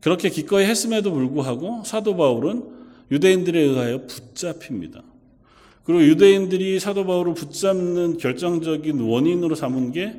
그렇게 0.00 0.28
기꺼이 0.28 0.64
했음에도 0.64 1.12
불구하고 1.12 1.84
사도 1.84 2.16
바울은 2.16 2.68
유대인들에 3.10 3.58
의하여 3.58 4.06
붙잡힙니다. 4.06 5.02
그리고 5.84 6.02
유대인들이 6.02 6.80
사도 6.80 7.04
바울을 7.06 7.34
붙잡는 7.34 8.18
결정적인 8.18 9.00
원인으로 9.00 9.54
삼은 9.54 9.92
게 9.92 10.14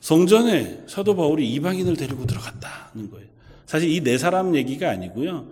성전에 0.00 0.84
사도 0.86 1.14
바울이 1.16 1.50
이방인을 1.52 1.96
데리고 1.96 2.24
들어갔다는 2.26 3.10
거예요. 3.10 3.26
사실 3.66 3.90
이 3.90 4.00
네 4.02 4.16
사람 4.18 4.54
얘기가 4.56 4.88
아니고요. 4.90 5.46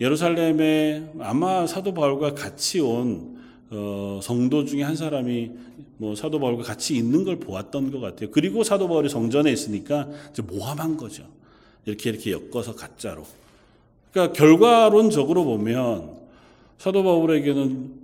예루살렘에 0.00 1.10
아마 1.20 1.66
사도 1.66 1.92
바울과 1.92 2.34
같이 2.34 2.80
온 2.80 3.38
어, 3.70 4.20
성도 4.22 4.64
중에 4.64 4.82
한 4.82 4.96
사람이 4.96 5.50
뭐 5.98 6.14
사도 6.14 6.40
바울과 6.40 6.62
같이 6.62 6.96
있는 6.96 7.24
걸 7.24 7.36
보았던 7.36 7.90
것 7.90 8.00
같아요. 8.00 8.30
그리고 8.30 8.64
사도 8.64 8.88
바울이 8.88 9.08
성전에 9.08 9.50
있으니까 9.52 10.08
이제 10.30 10.42
모함한 10.42 10.96
거죠. 10.96 11.24
이렇게 11.84 12.10
이렇게 12.10 12.32
엮어서 12.32 12.74
가짜로. 12.74 13.24
그러니까 14.12 14.32
결과론적으로 14.34 15.44
보면 15.44 16.16
사도 16.78 17.02
바울에게는 17.04 17.99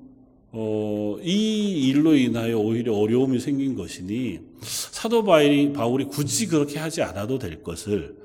어, 0.59 1.19
이 1.23 1.87
일로 1.88 2.14
인하여 2.14 2.57
오히려 2.57 2.95
어려움이 2.95 3.40
생긴 3.40 3.75
것이니 3.75 4.40
사도 4.62 5.23
바울이, 5.23 6.07
굳이 6.07 6.47
그렇게 6.47 6.79
하지 6.79 7.03
않아도 7.03 7.38
될 7.38 7.62
것을 7.62 8.16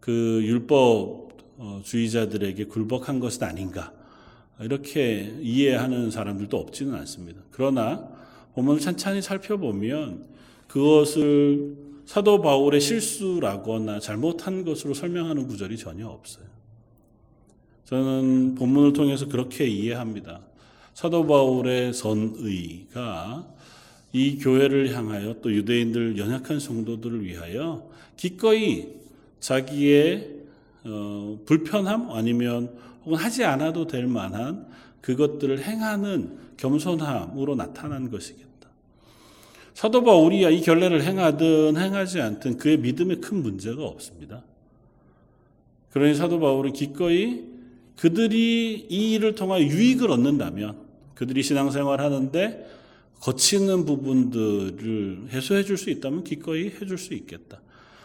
그 0.00 0.40
율법 0.42 1.28
어, 1.58 1.80
주의자들에게 1.84 2.64
굴복한 2.64 3.20
것은 3.20 3.44
아닌가 3.44 3.92
이렇게 4.60 5.32
이해하는 5.40 6.10
사람들도 6.10 6.56
없지는 6.56 6.94
않습니다. 6.96 7.42
그러나 7.52 8.08
본문을 8.54 8.80
찬찬히 8.80 9.22
살펴보면 9.22 10.26
그것을 10.66 11.76
사도 12.06 12.40
바울의 12.40 12.80
실수라거나 12.80 14.00
잘못한 14.00 14.64
것으로 14.64 14.94
설명하는 14.94 15.46
구절이 15.46 15.76
전혀 15.76 16.08
없어요. 16.08 16.46
저는 17.84 18.56
본문을 18.56 18.94
통해서 18.94 19.28
그렇게 19.28 19.68
이해합니다. 19.68 20.47
사도 20.98 21.28
바울의 21.28 21.94
선의가 21.94 23.46
이 24.12 24.36
교회를 24.38 24.96
향하여 24.96 25.36
또 25.40 25.52
유대인들 25.54 26.18
연약한 26.18 26.58
성도들을 26.58 27.24
위하여 27.24 27.88
기꺼이 28.16 28.88
자기의 29.38 30.28
어, 30.86 31.38
불편함 31.46 32.10
아니면 32.10 32.76
혹은 33.04 33.16
하지 33.16 33.44
않아도 33.44 33.86
될 33.86 34.08
만한 34.08 34.66
그것들을 35.00 35.62
행하는 35.62 36.36
겸손함으로 36.56 37.54
나타난 37.54 38.10
것이겠다. 38.10 38.68
사도 39.74 40.02
바울이 40.02 40.52
이 40.52 40.60
결례를 40.62 41.04
행하든 41.04 41.76
행하지 41.76 42.20
않든 42.20 42.58
그의 42.58 42.76
믿음에 42.78 43.18
큰 43.18 43.40
문제가 43.40 43.84
없습니다. 43.84 44.42
그러니 45.92 46.16
사도 46.16 46.40
바울은 46.40 46.72
기꺼이 46.72 47.44
그들이 47.94 48.88
이 48.90 49.12
일을 49.12 49.36
통하여 49.36 49.62
유익을 49.62 50.10
얻는다면 50.10 50.87
그들이 51.18 51.42
신앙생활 51.42 52.00
하는데 52.00 52.64
거치는 53.20 53.84
부분들을 53.84 55.30
해소해 55.32 55.64
줄 55.64 55.76
수 55.76 55.90
있다면 55.90 56.22
기꺼이 56.22 56.70
해 56.70 56.86
줄 56.86 56.96
수 56.96 57.12
있겠다. 57.12 57.60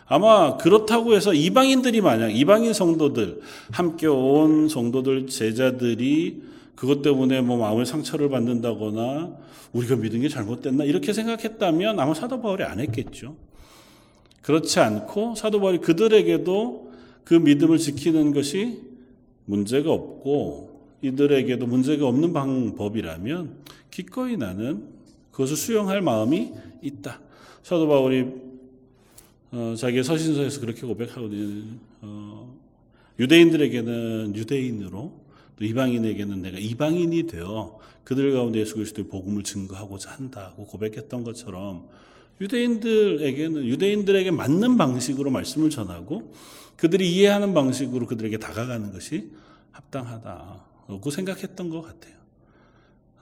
아마 0.07 0.57
그렇다고 0.57 1.13
해서 1.13 1.31
이방인들이 1.31 2.01
만약 2.01 2.29
이방인 2.29 2.73
성도들 2.73 3.41
함께 3.71 4.07
온 4.07 4.67
성도들 4.67 5.27
제자들이 5.27 6.41
그것 6.75 7.03
때문에 7.03 7.41
뭐 7.41 7.57
마음의 7.57 7.85
상처를 7.85 8.29
받는다거나 8.29 9.37
우리가 9.73 9.95
믿은 9.95 10.21
게 10.21 10.27
잘못됐나 10.27 10.83
이렇게 10.83 11.13
생각했다면 11.13 11.99
아마 11.99 12.15
사도 12.15 12.41
바울이 12.41 12.63
안 12.63 12.79
했겠죠. 12.79 13.35
그렇지 14.41 14.79
않고 14.79 15.35
사도 15.35 15.61
바울이 15.61 15.77
그들에게도 15.77 16.91
그 17.23 17.35
믿음을 17.35 17.77
지키는 17.77 18.33
것이 18.33 18.81
문제가 19.45 19.91
없고 19.91 20.72
이들에게도 21.03 21.67
문제가 21.67 22.07
없는 22.07 22.33
방법이라면 22.33 23.57
기꺼이 23.91 24.37
나는 24.37 24.87
그것을 25.31 25.57
수용할 25.57 26.01
마음이 26.01 26.51
있다. 26.81 27.19
사도 27.61 27.87
바울이 27.87 28.25
어, 29.51 29.75
자기의 29.77 30.03
서신서에서 30.03 30.61
그렇게 30.61 30.81
고백하거든요. 30.87 31.77
어, 32.01 32.57
유대인들에게는 33.19 34.35
유대인으로 34.35 35.21
또 35.57 35.65
이방인에게는 35.65 36.41
내가 36.41 36.57
이방인이 36.57 37.27
되어 37.27 37.77
그들 38.03 38.31
가운데 38.33 38.59
예수 38.59 38.75
그리스도의 38.75 39.07
복음을 39.07 39.43
증거하고자 39.43 40.11
한다고 40.11 40.65
고백했던 40.65 41.23
것처럼 41.23 41.87
유대인들에게는 42.41 43.65
유대인들에게 43.65 44.31
맞는 44.31 44.77
방식으로 44.77 45.29
말씀을 45.29 45.69
전하고 45.69 46.33
그들이 46.77 47.13
이해하는 47.13 47.53
방식으로 47.53 48.07
그들에게 48.07 48.37
다가가는 48.39 48.91
것이 48.91 49.31
합당하다 49.71 50.72
고 51.01 51.09
생각했던 51.09 51.69
것 51.69 51.81
같아요. 51.81 52.13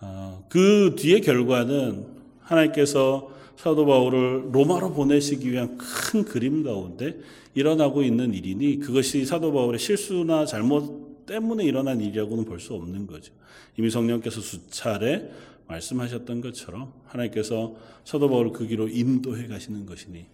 어, 0.02 0.46
그 0.50 0.96
뒤의 0.98 1.22
결과는 1.22 2.06
하나님께서 2.42 3.30
사도 3.58 3.86
바울을 3.86 4.50
로마로 4.52 4.94
보내시기 4.94 5.52
위한 5.52 5.78
큰 5.78 6.26
그림 6.26 6.64
가운데 6.64 7.20
일어나고 7.54 8.02
있는 8.02 8.34
일이니 8.34 8.80
그것이 8.80 9.26
사도 9.26 9.54
바울의 9.54 9.80
실수나 9.80 10.46
잘못 10.46 11.26
때문에 11.26 11.64
일어난 11.64 12.02
일이라고는 12.02 12.46
볼 12.46 12.60
수 12.60 12.74
없는 12.74 13.08
거죠. 13.08 13.34
이미 13.78 13.90
성령께서 13.90 14.42
수차례 14.42 15.30
말씀하셨던 15.68 16.42
것처럼 16.42 16.92
하나님께서 17.06 17.76
사도 18.04 18.30
바울을 18.30 18.52
그 18.52 18.68
길로 18.68 18.88
인도해 18.88 19.48
가시는 19.48 19.86
것이니 19.86 20.26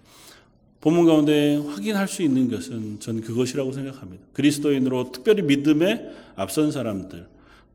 본문 0.81 1.05
가운데 1.05 1.55
확인할 1.55 2.07
수 2.07 2.21
있는 2.21 2.49
것은 2.49 2.99
전 2.99 3.21
그것이라고 3.21 3.71
생각합니다. 3.71 4.23
그리스도인으로 4.33 5.11
특별히 5.11 5.41
믿음에 5.41 6.09
앞선 6.35 6.71
사람들, 6.71 7.27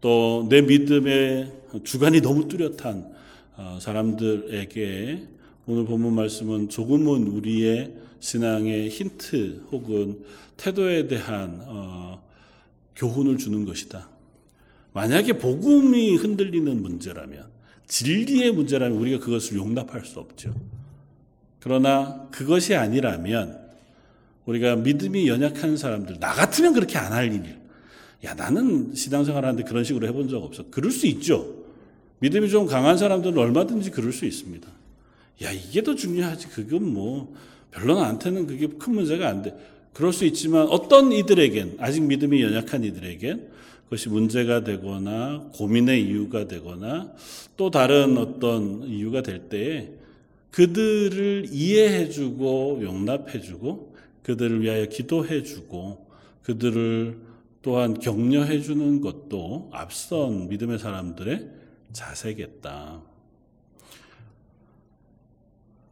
또 0.03 0.47
내 0.49 0.61
믿음의 0.61 1.53
주관이 1.85 2.21
너무 2.21 2.49
뚜렷한 2.49 3.13
어, 3.57 3.79
사람들에게 3.81 5.29
오늘 5.67 5.85
본문 5.85 6.15
말씀은 6.15 6.69
조금은 6.69 7.29
우리의 7.29 7.95
신앙의 8.19 8.89
힌트 8.89 9.67
혹은 9.71 10.25
태도에 10.57 11.07
대한 11.07 11.61
어, 11.67 12.23
교훈을 12.97 13.39
주는 13.39 13.65
것이다. 13.65 14.09
만약에 14.93 15.39
복음이 15.39 16.17
흔들리는 16.17 16.83
문제라면 16.83 17.47
진리의 17.87 18.53
문제라면 18.53 18.99
우리가 18.99 19.25
그것을 19.25 19.57
용납할 19.57 20.05
수 20.05 20.19
없죠. 20.19 20.55
그러나 21.63 22.27
그것이 22.33 22.75
아니라면 22.75 23.61
우리가 24.47 24.75
믿음이 24.77 25.29
연약한 25.29 25.77
사람들 25.77 26.19
나 26.19 26.33
같으면 26.33 26.73
그렇게 26.73 26.99
안 26.99 27.13
할 27.13 27.33
일. 27.33 27.57
야 28.25 28.35
나는 28.35 28.95
신앙생활 28.95 29.45
하는데 29.45 29.63
그런 29.65 29.85
식으로 29.85 30.07
해본 30.09 30.29
적 30.29 30.43
없어. 30.43 30.65
그럴 30.71 30.91
수 30.91 31.07
있죠. 31.07 31.63
믿음이 32.19 32.49
좀 32.51 32.67
강한 32.67 32.99
사람들은 32.99 33.39
얼마든지 33.39 33.91
그럴 33.91 34.13
수 34.13 34.25
있습니다. 34.27 34.69
야 35.45 35.53
이게 35.53 35.83
더 35.83 35.95
중요하지. 35.95 36.49
그건 36.49 36.93
뭐 36.93 37.35
별로 37.71 37.95
나한테는 37.95 38.47
그게 38.47 38.67
큰 38.67 38.95
문제가 38.95 39.29
안 39.29 39.43
돼. 39.43 39.57
그럴 39.93 40.13
수 40.13 40.25
있지만 40.25 40.67
어떤 40.69 41.13
이들에겐 41.13 41.77
아직 41.79 42.03
믿음이 42.03 42.43
연약한 42.43 42.83
이들에겐 42.83 43.49
그것이 43.85 44.09
문제가 44.09 44.65
되거나 44.65 45.51
고민의 45.55 46.03
이유가 46.07 46.49
되거나 46.49 47.13
또 47.57 47.71
다른 47.71 48.19
어떤 48.19 48.83
이유가 48.85 49.23
될 49.23 49.49
때에 49.49 49.91
그들을 50.53 51.47
이해해주고 51.51 52.81
용납해주고 52.83 53.97
그들을 54.23 54.63
위하여 54.63 54.87
기도해주고 54.87 56.07
그들을 56.43 57.19
또한 57.63 57.99
격려해주는 57.99 59.01
것도 59.01 59.71
앞선 59.73 60.49
믿음의 60.49 60.79
사람들의 60.79 61.51
자세겠다. 61.93 63.03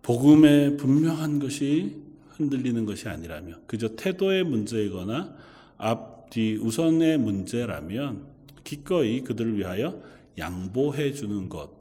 복음의 0.03 0.77
분명한 0.77 1.39
것이 1.39 1.97
흔들리는 2.31 2.85
것이 2.87 3.09
아니라면 3.09 3.63
그저 3.67 3.97
태도의 3.97 4.45
문제이거나 4.45 5.37
앞뒤 5.79 6.57
우선의 6.57 7.19
문제라면 7.19 8.27
기꺼이 8.65 9.23
그들을 9.23 9.57
위하여 9.57 10.03
양보해 10.39 11.13
주는 11.13 11.49
것 11.49 11.80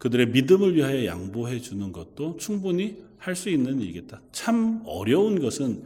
그들의 0.00 0.30
믿음을 0.30 0.74
위하여 0.74 1.04
양보해 1.04 1.60
주는 1.60 1.92
것도 1.92 2.38
충분히 2.38 2.96
할 3.18 3.36
수 3.36 3.50
있는 3.50 3.80
일이겠다. 3.80 4.22
참 4.32 4.82
어려운 4.86 5.40
것은 5.40 5.82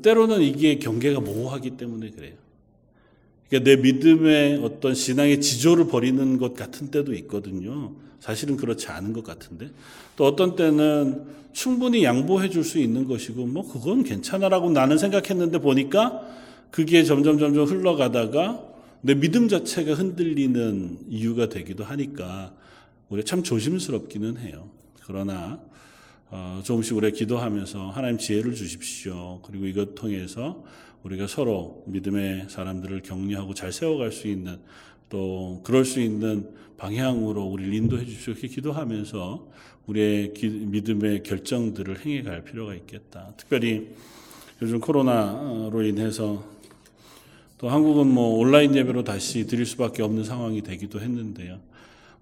때로는 0.00 0.40
이게 0.40 0.78
경계가 0.78 1.20
모호하기 1.20 1.76
때문에 1.76 2.10
그래요. 2.10 2.32
그러니까 3.48 3.70
내 3.70 3.76
믿음의 3.76 4.60
어떤 4.64 4.94
신앙의 4.94 5.42
지조를 5.42 5.88
버리는 5.88 6.38
것 6.38 6.54
같은 6.54 6.90
때도 6.90 7.12
있거든요. 7.14 7.92
사실은 8.18 8.56
그렇지 8.56 8.88
않은 8.88 9.12
것 9.12 9.24
같은데 9.24 9.70
또 10.16 10.24
어떤 10.24 10.56
때는 10.56 11.24
충분히 11.52 12.02
양보해 12.02 12.48
줄 12.48 12.64
수 12.64 12.78
있는 12.78 13.06
것이고 13.06 13.46
뭐 13.46 13.70
그건 13.70 14.04
괜찮아라고 14.04 14.70
나는 14.70 14.96
생각했는데 14.96 15.58
보니까 15.58 16.22
그게 16.70 17.04
점점 17.04 17.38
점점 17.38 17.66
흘러가다가 17.66 18.64
내 19.02 19.14
믿음 19.14 19.48
자체가 19.48 19.94
흔들리는 19.94 20.98
이유가 21.10 21.48
되기도 21.50 21.84
하니까 21.84 22.54
우리가 23.10 23.26
참 23.26 23.42
조심스럽기는 23.42 24.38
해요. 24.38 24.70
그러나 25.04 25.60
어, 26.30 26.62
조금씩 26.64 26.96
우리가 26.96 27.16
기도하면서 27.16 27.90
하나님 27.90 28.18
지혜를 28.18 28.54
주십시오. 28.54 29.40
그리고 29.42 29.66
이것 29.66 29.96
통해서 29.96 30.64
우리가 31.02 31.26
서로 31.26 31.82
믿음의 31.86 32.46
사람들을 32.48 33.02
격려하고 33.02 33.54
잘 33.54 33.72
세워갈 33.72 34.12
수 34.12 34.28
있는 34.28 34.58
또 35.08 35.60
그럴 35.64 35.84
수 35.84 36.00
있는 36.00 36.50
방향으로 36.76 37.42
우리를 37.42 37.74
인도해 37.74 38.04
주십시오. 38.04 38.32
이렇게 38.32 38.46
기도하면서 38.46 39.48
우리의 39.86 40.34
기, 40.34 40.48
믿음의 40.48 41.24
결정들을 41.24 42.04
행해 42.04 42.22
갈 42.22 42.44
필요가 42.44 42.74
있겠다. 42.76 43.34
특별히 43.36 43.88
요즘 44.62 44.78
코로나로 44.78 45.82
인해서 45.82 46.44
또 47.58 47.68
한국은 47.68 48.06
뭐 48.06 48.38
온라인 48.38 48.74
예배로 48.74 49.02
다시 49.02 49.46
드릴 49.46 49.66
수밖에 49.66 50.02
없는 50.02 50.22
상황이 50.22 50.62
되기도 50.62 51.00
했는데요. 51.00 51.58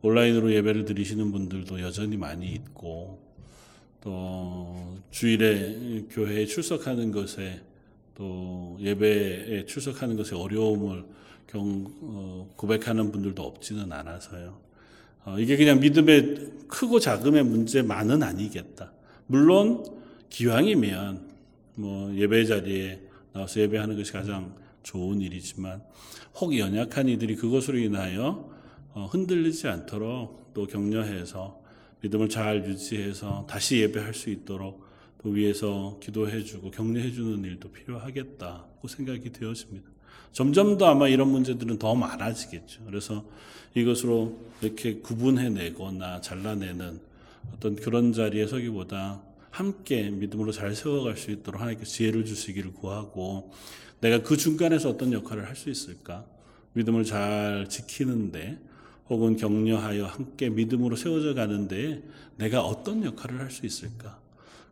온라인으로 0.02 0.52
예배를 0.52 0.84
드리시는 0.84 1.32
분들도 1.32 1.80
여전히 1.80 2.16
많이 2.16 2.52
있고 2.52 3.18
또 4.00 4.96
주일에 5.10 6.04
교회에 6.10 6.46
출석하는 6.46 7.10
것에 7.10 7.60
또 8.14 8.76
예배에 8.80 9.66
출석하는 9.66 10.16
것에 10.16 10.36
어려움을 10.36 11.04
경, 11.46 11.86
어, 12.02 12.52
고백하는 12.56 13.10
분들도 13.10 13.42
없지는 13.42 13.90
않아서요. 13.92 14.58
어, 15.24 15.38
이게 15.38 15.56
그냥 15.56 15.80
믿음의 15.80 16.52
크고 16.68 17.00
작음의 17.00 17.44
문제만은 17.44 18.22
아니겠다. 18.22 18.92
물론 19.26 19.84
기왕이면 20.30 21.28
뭐 21.74 22.14
예배 22.14 22.44
자리에 22.44 23.00
나와서 23.32 23.60
예배하는 23.60 23.96
것이 23.96 24.12
가장 24.12 24.54
좋은 24.82 25.20
일이지만 25.20 25.82
혹 26.36 26.56
연약한 26.56 27.08
이들이 27.08 27.36
그것으로 27.36 27.78
인하여 27.78 28.22
어, 28.22 28.57
흔들리지 28.94 29.68
않도록 29.68 30.52
또 30.54 30.66
격려해서 30.66 31.60
믿음을 32.00 32.28
잘 32.28 32.64
유지해서 32.64 33.46
다시 33.48 33.80
예배할 33.80 34.14
수 34.14 34.30
있도록 34.30 34.86
또 35.22 35.30
위에서 35.30 35.98
기도해주고 36.00 36.70
격려해주는 36.70 37.44
일도 37.44 37.70
필요하겠다고 37.72 38.86
생각이 38.88 39.32
되었습니다. 39.32 39.88
점점 40.32 40.78
더 40.78 40.86
아마 40.86 41.08
이런 41.08 41.28
문제들은 41.28 41.78
더 41.78 41.94
많아지겠죠. 41.94 42.84
그래서 42.84 43.24
이것으로 43.74 44.38
이렇게 44.62 45.00
구분해내거나 45.00 46.20
잘라내는 46.20 47.00
어떤 47.54 47.76
그런 47.76 48.12
자리에 48.12 48.46
서기보다 48.46 49.22
함께 49.50 50.10
믿음으로 50.10 50.52
잘 50.52 50.74
세워갈 50.74 51.16
수 51.16 51.30
있도록 51.30 51.60
하나님께 51.60 51.84
지혜를 51.84 52.24
주시기를 52.24 52.74
구하고 52.74 53.50
내가 54.00 54.22
그 54.22 54.36
중간에서 54.36 54.90
어떤 54.90 55.12
역할을 55.12 55.46
할 55.46 55.56
수 55.56 55.70
있을까? 55.70 56.24
믿음을 56.74 57.04
잘 57.04 57.66
지키는데 57.68 58.58
혹은 59.08 59.36
격려하여 59.36 60.06
함께 60.06 60.50
믿음으로 60.50 60.96
세워져 60.96 61.34
가는데 61.34 62.02
내가 62.36 62.62
어떤 62.62 63.04
역할을 63.04 63.40
할 63.40 63.50
수 63.50 63.66
있을까? 63.66 64.18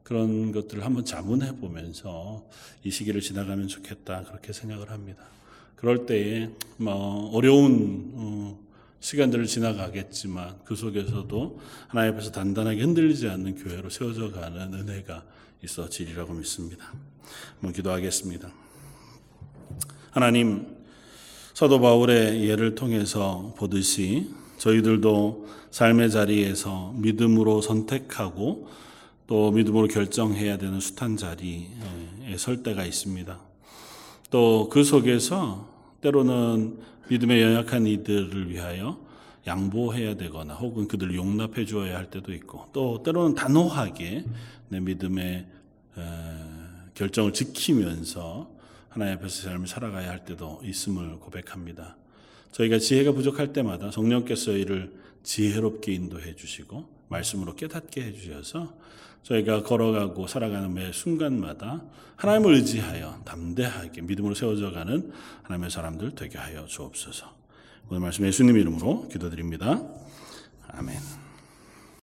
그런 0.03 0.53
것들을 0.53 0.85
한번 0.85 1.05
자문해 1.05 1.57
보면서 1.57 2.47
이 2.85 2.91
시기를 2.91 3.21
지나가면 3.21 3.67
좋겠다. 3.67 4.23
그렇게 4.23 4.53
생각을 4.53 4.91
합니다. 4.91 5.25
그럴 5.75 6.07
때에 6.07 6.51
뭐 6.77 7.31
어려운 7.33 8.13
어, 8.15 8.59
시간들을 9.01 9.47
지나가겠지만 9.47 10.61
그 10.65 10.77
속에서도 10.77 11.61
하나님 11.89 12.15
앞에서 12.15 12.31
단단하게 12.31 12.83
흔들리지 12.83 13.29
않는 13.29 13.57
교회로 13.57 13.91
세워져 13.91 14.31
가는 14.31 14.75
은혜가 14.75 15.25
있어지리라고 15.65 16.35
믿습니다. 16.35 16.93
한번 17.55 17.73
기도하겠습니다. 17.73 18.53
하나님, 20.11 20.76
사도 21.57 21.81
바울의 21.81 22.47
예를 22.51 22.75
통해서 22.75 23.55
보듯이 23.57 24.29
저희들도 24.59 25.49
삶의 25.71 26.11
자리에서 26.11 26.93
믿음으로 26.99 27.63
선택하고 27.63 28.69
또 29.27 29.53
믿음으로 29.53 29.89
결정해야 29.89 30.59
되는 30.59 30.81
숱한 30.81 31.17
자리에 31.17 32.37
설 32.37 32.63
때가 32.63 32.85
있습니다. 32.85 33.41
또 34.31 34.69
그 34.71 34.85
속에서 34.85 35.67
때로는 36.03 36.79
믿음의 37.09 37.41
연약한 37.41 37.87
이들을 37.87 38.51
위하여 38.51 38.99
양보해야 39.47 40.17
되거나 40.17 40.53
혹은 40.57 40.87
그들을 40.87 41.15
용납해 41.15 41.65
주어야 41.65 41.97
할 41.97 42.11
때도 42.11 42.35
있고 42.35 42.67
또 42.75 43.03
때로는 43.03 43.35
단호하게 43.35 44.27
내 44.69 44.81
믿음의 44.81 45.47
결정을 46.93 47.33
지키면서 47.33 48.55
하나님 48.97 49.19
앞에서 49.19 49.51
삶을 49.51 49.67
살아가야 49.67 50.09
할 50.09 50.25
때도 50.25 50.63
있음을 50.65 51.19
고백합니다. 51.19 51.99
저희가 52.53 52.79
지혜가 52.79 53.13
부족할 53.13 53.53
때마다 53.53 53.91
성령께서 53.91 54.53
이를 54.53 54.91
지혜롭게 55.23 55.93
인도해 55.93 56.35
주시고 56.35 56.89
말씀으로 57.09 57.55
깨닫게 57.55 58.03
해 58.03 58.13
주셔서 58.15 58.75
저희가 59.23 59.65
걸어가고 59.65 60.27
살아가는 60.29 60.73
매 60.73 60.93
순간마다 60.93 61.85
하나님을 62.17 62.55
의지하여 62.55 63.21
담대하게 63.27 64.01
믿음으로 64.01 64.35
세워져 64.35 64.71
가는 64.71 65.13
하나님의 65.43 65.71
사람들 65.71 66.15
되게 66.15 66.39
하여 66.39 66.65
주옵소서. 66.65 67.37
오늘 67.91 68.01
말씀 68.01 68.27
예수님 68.27 68.57
이름으로 68.57 69.09
기도드립니다. 69.09 69.83
아멘. 70.69 71.26